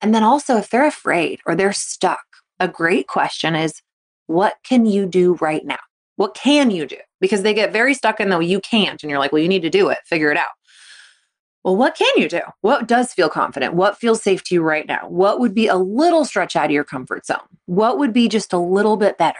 And 0.00 0.14
then 0.14 0.22
also, 0.22 0.56
if 0.56 0.70
they're 0.70 0.86
afraid 0.86 1.40
or 1.46 1.54
they're 1.54 1.72
stuck, 1.72 2.24
a 2.60 2.68
great 2.68 3.06
question 3.06 3.54
is, 3.54 3.82
What 4.26 4.56
can 4.64 4.86
you 4.86 5.06
do 5.06 5.34
right 5.34 5.64
now? 5.64 5.78
What 6.16 6.34
can 6.34 6.70
you 6.70 6.86
do? 6.86 6.98
Because 7.20 7.42
they 7.42 7.54
get 7.54 7.72
very 7.72 7.94
stuck 7.94 8.20
in 8.20 8.28
the 8.28 8.38
you 8.38 8.60
can't. 8.60 9.02
And 9.02 9.10
you're 9.10 9.18
like, 9.18 9.32
Well, 9.32 9.42
you 9.42 9.48
need 9.48 9.62
to 9.62 9.70
do 9.70 9.88
it, 9.88 9.98
figure 10.06 10.30
it 10.30 10.36
out 10.36 10.50
well, 11.64 11.76
what 11.76 11.96
can 11.96 12.12
you 12.16 12.28
do? 12.28 12.42
What 12.60 12.86
does 12.86 13.14
feel 13.14 13.30
confident? 13.30 13.72
What 13.72 13.96
feels 13.96 14.22
safe 14.22 14.44
to 14.44 14.54
you 14.54 14.62
right 14.62 14.86
now? 14.86 15.08
What 15.08 15.40
would 15.40 15.54
be 15.54 15.66
a 15.66 15.76
little 15.76 16.26
stretch 16.26 16.54
out 16.54 16.66
of 16.66 16.70
your 16.70 16.84
comfort 16.84 17.24
zone? 17.24 17.38
What 17.64 17.98
would 17.98 18.12
be 18.12 18.28
just 18.28 18.52
a 18.52 18.58
little 18.58 18.98
bit 18.98 19.16
better? 19.16 19.38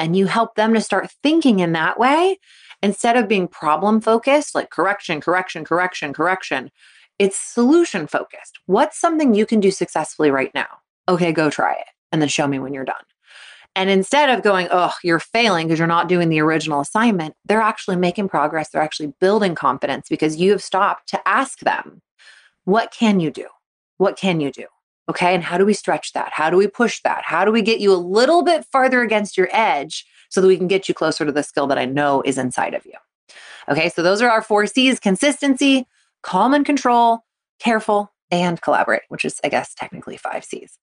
And 0.00 0.16
you 0.16 0.26
help 0.26 0.56
them 0.56 0.74
to 0.74 0.80
start 0.80 1.12
thinking 1.22 1.60
in 1.60 1.72
that 1.72 1.98
way 1.98 2.38
instead 2.82 3.16
of 3.16 3.28
being 3.28 3.46
problem 3.46 4.00
focused, 4.00 4.52
like 4.52 4.70
correction, 4.70 5.20
correction, 5.20 5.64
correction, 5.64 6.12
correction. 6.12 6.72
It's 7.20 7.38
solution 7.38 8.08
focused. 8.08 8.58
What's 8.66 8.98
something 8.98 9.34
you 9.34 9.46
can 9.46 9.60
do 9.60 9.70
successfully 9.70 10.32
right 10.32 10.52
now? 10.54 10.66
Okay, 11.08 11.30
go 11.30 11.50
try 11.50 11.74
it 11.74 11.86
and 12.12 12.20
then 12.20 12.28
show 12.28 12.46
me 12.46 12.58
when 12.58 12.74
you're 12.74 12.84
done. 12.84 13.02
And 13.76 13.88
instead 13.88 14.30
of 14.30 14.42
going, 14.42 14.68
oh, 14.70 14.92
you're 15.04 15.20
failing 15.20 15.68
because 15.68 15.78
you're 15.78 15.86
not 15.86 16.08
doing 16.08 16.28
the 16.28 16.40
original 16.40 16.80
assignment, 16.80 17.34
they're 17.44 17.60
actually 17.60 17.96
making 17.96 18.28
progress. 18.28 18.68
They're 18.68 18.82
actually 18.82 19.14
building 19.20 19.54
confidence 19.54 20.08
because 20.08 20.36
you 20.36 20.50
have 20.50 20.62
stopped 20.62 21.08
to 21.10 21.28
ask 21.28 21.60
them, 21.60 22.02
what 22.64 22.90
can 22.90 23.20
you 23.20 23.30
do? 23.30 23.46
What 23.98 24.16
can 24.16 24.40
you 24.40 24.50
do? 24.50 24.66
Okay. 25.08 25.34
And 25.34 25.44
how 25.44 25.56
do 25.56 25.64
we 25.64 25.74
stretch 25.74 26.12
that? 26.12 26.30
How 26.32 26.50
do 26.50 26.56
we 26.56 26.66
push 26.66 27.00
that? 27.02 27.22
How 27.24 27.44
do 27.44 27.52
we 27.52 27.62
get 27.62 27.80
you 27.80 27.92
a 27.92 27.96
little 27.96 28.42
bit 28.42 28.64
farther 28.64 29.02
against 29.02 29.36
your 29.36 29.48
edge 29.52 30.04
so 30.28 30.40
that 30.40 30.46
we 30.46 30.56
can 30.56 30.68
get 30.68 30.88
you 30.88 30.94
closer 30.94 31.24
to 31.24 31.32
the 31.32 31.42
skill 31.42 31.66
that 31.68 31.78
I 31.78 31.84
know 31.84 32.22
is 32.24 32.38
inside 32.38 32.74
of 32.74 32.84
you? 32.84 32.94
Okay. 33.68 33.88
So 33.88 34.02
those 34.02 34.20
are 34.20 34.30
our 34.30 34.42
four 34.42 34.66
C's 34.66 34.98
consistency, 34.98 35.86
calm 36.22 36.54
and 36.54 36.66
control, 36.66 37.20
careful, 37.60 38.12
and 38.30 38.60
collaborate, 38.60 39.02
which 39.08 39.24
is, 39.24 39.40
I 39.44 39.48
guess, 39.48 39.74
technically 39.74 40.16
five 40.16 40.44
C's. 40.44 40.78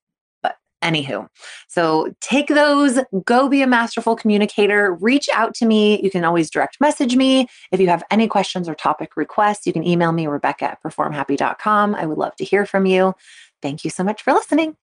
Anywho, 0.83 1.27
so 1.67 2.13
take 2.21 2.47
those, 2.47 2.99
go 3.25 3.49
be 3.49 3.63
a 3.63 3.67
masterful 3.67 4.15
communicator, 4.15 4.93
reach 4.93 5.27
out 5.33 5.55
to 5.55 5.65
me. 5.65 5.99
You 6.03 6.11
can 6.11 6.23
always 6.23 6.51
direct 6.51 6.77
message 6.79 7.15
me. 7.15 7.47
If 7.71 7.79
you 7.79 7.87
have 7.87 8.03
any 8.11 8.27
questions 8.27 8.69
or 8.69 8.75
topic 8.75 9.17
requests, 9.17 9.65
you 9.65 9.73
can 9.73 9.85
email 9.85 10.11
me, 10.11 10.27
Rebecca 10.27 10.65
at 10.65 10.83
performhappy.com. 10.83 11.95
I 11.95 12.05
would 12.05 12.17
love 12.17 12.35
to 12.35 12.45
hear 12.45 12.65
from 12.65 12.85
you. 12.85 13.15
Thank 13.61 13.83
you 13.83 13.89
so 13.89 14.03
much 14.03 14.21
for 14.21 14.33
listening. 14.33 14.75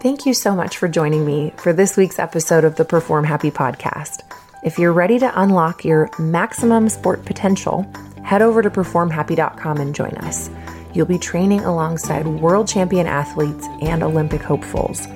Thank 0.00 0.26
you 0.26 0.34
so 0.34 0.54
much 0.54 0.76
for 0.76 0.88
joining 0.88 1.24
me 1.24 1.52
for 1.56 1.72
this 1.72 1.96
week's 1.96 2.18
episode 2.18 2.64
of 2.64 2.76
the 2.76 2.84
Perform 2.84 3.24
Happy 3.24 3.50
podcast. 3.50 4.22
If 4.64 4.78
you're 4.78 4.92
ready 4.92 5.18
to 5.20 5.40
unlock 5.40 5.84
your 5.84 6.10
maximum 6.18 6.88
sport 6.88 7.24
potential, 7.24 7.90
head 8.24 8.42
over 8.42 8.62
to 8.62 8.70
performhappy.com 8.70 9.78
and 9.78 9.94
join 9.94 10.14
us 10.18 10.50
you'll 10.94 11.06
be 11.06 11.18
training 11.18 11.60
alongside 11.60 12.26
world 12.26 12.68
champion 12.68 13.06
athletes 13.06 13.66
and 13.80 14.02
Olympic 14.02 14.42
hopefuls. 14.42 15.06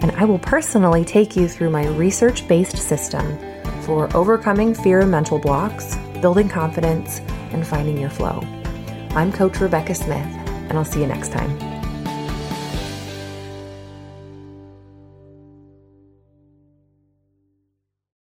And 0.00 0.10
I 0.12 0.24
will 0.24 0.38
personally 0.38 1.04
take 1.04 1.36
you 1.36 1.48
through 1.48 1.70
my 1.70 1.86
research 1.88 2.46
based 2.48 2.76
system 2.76 3.38
for 3.82 4.14
overcoming 4.16 4.74
fear 4.74 5.00
and 5.00 5.10
mental 5.10 5.38
blocks, 5.38 5.96
building 6.20 6.48
confidence, 6.48 7.20
and 7.52 7.66
finding 7.66 7.98
your 7.98 8.10
flow. 8.10 8.40
I'm 9.10 9.32
Coach 9.32 9.60
Rebecca 9.60 9.94
Smith, 9.94 10.26
and 10.68 10.72
I'll 10.72 10.84
see 10.84 11.00
you 11.00 11.06
next 11.06 11.32
time. 11.32 11.71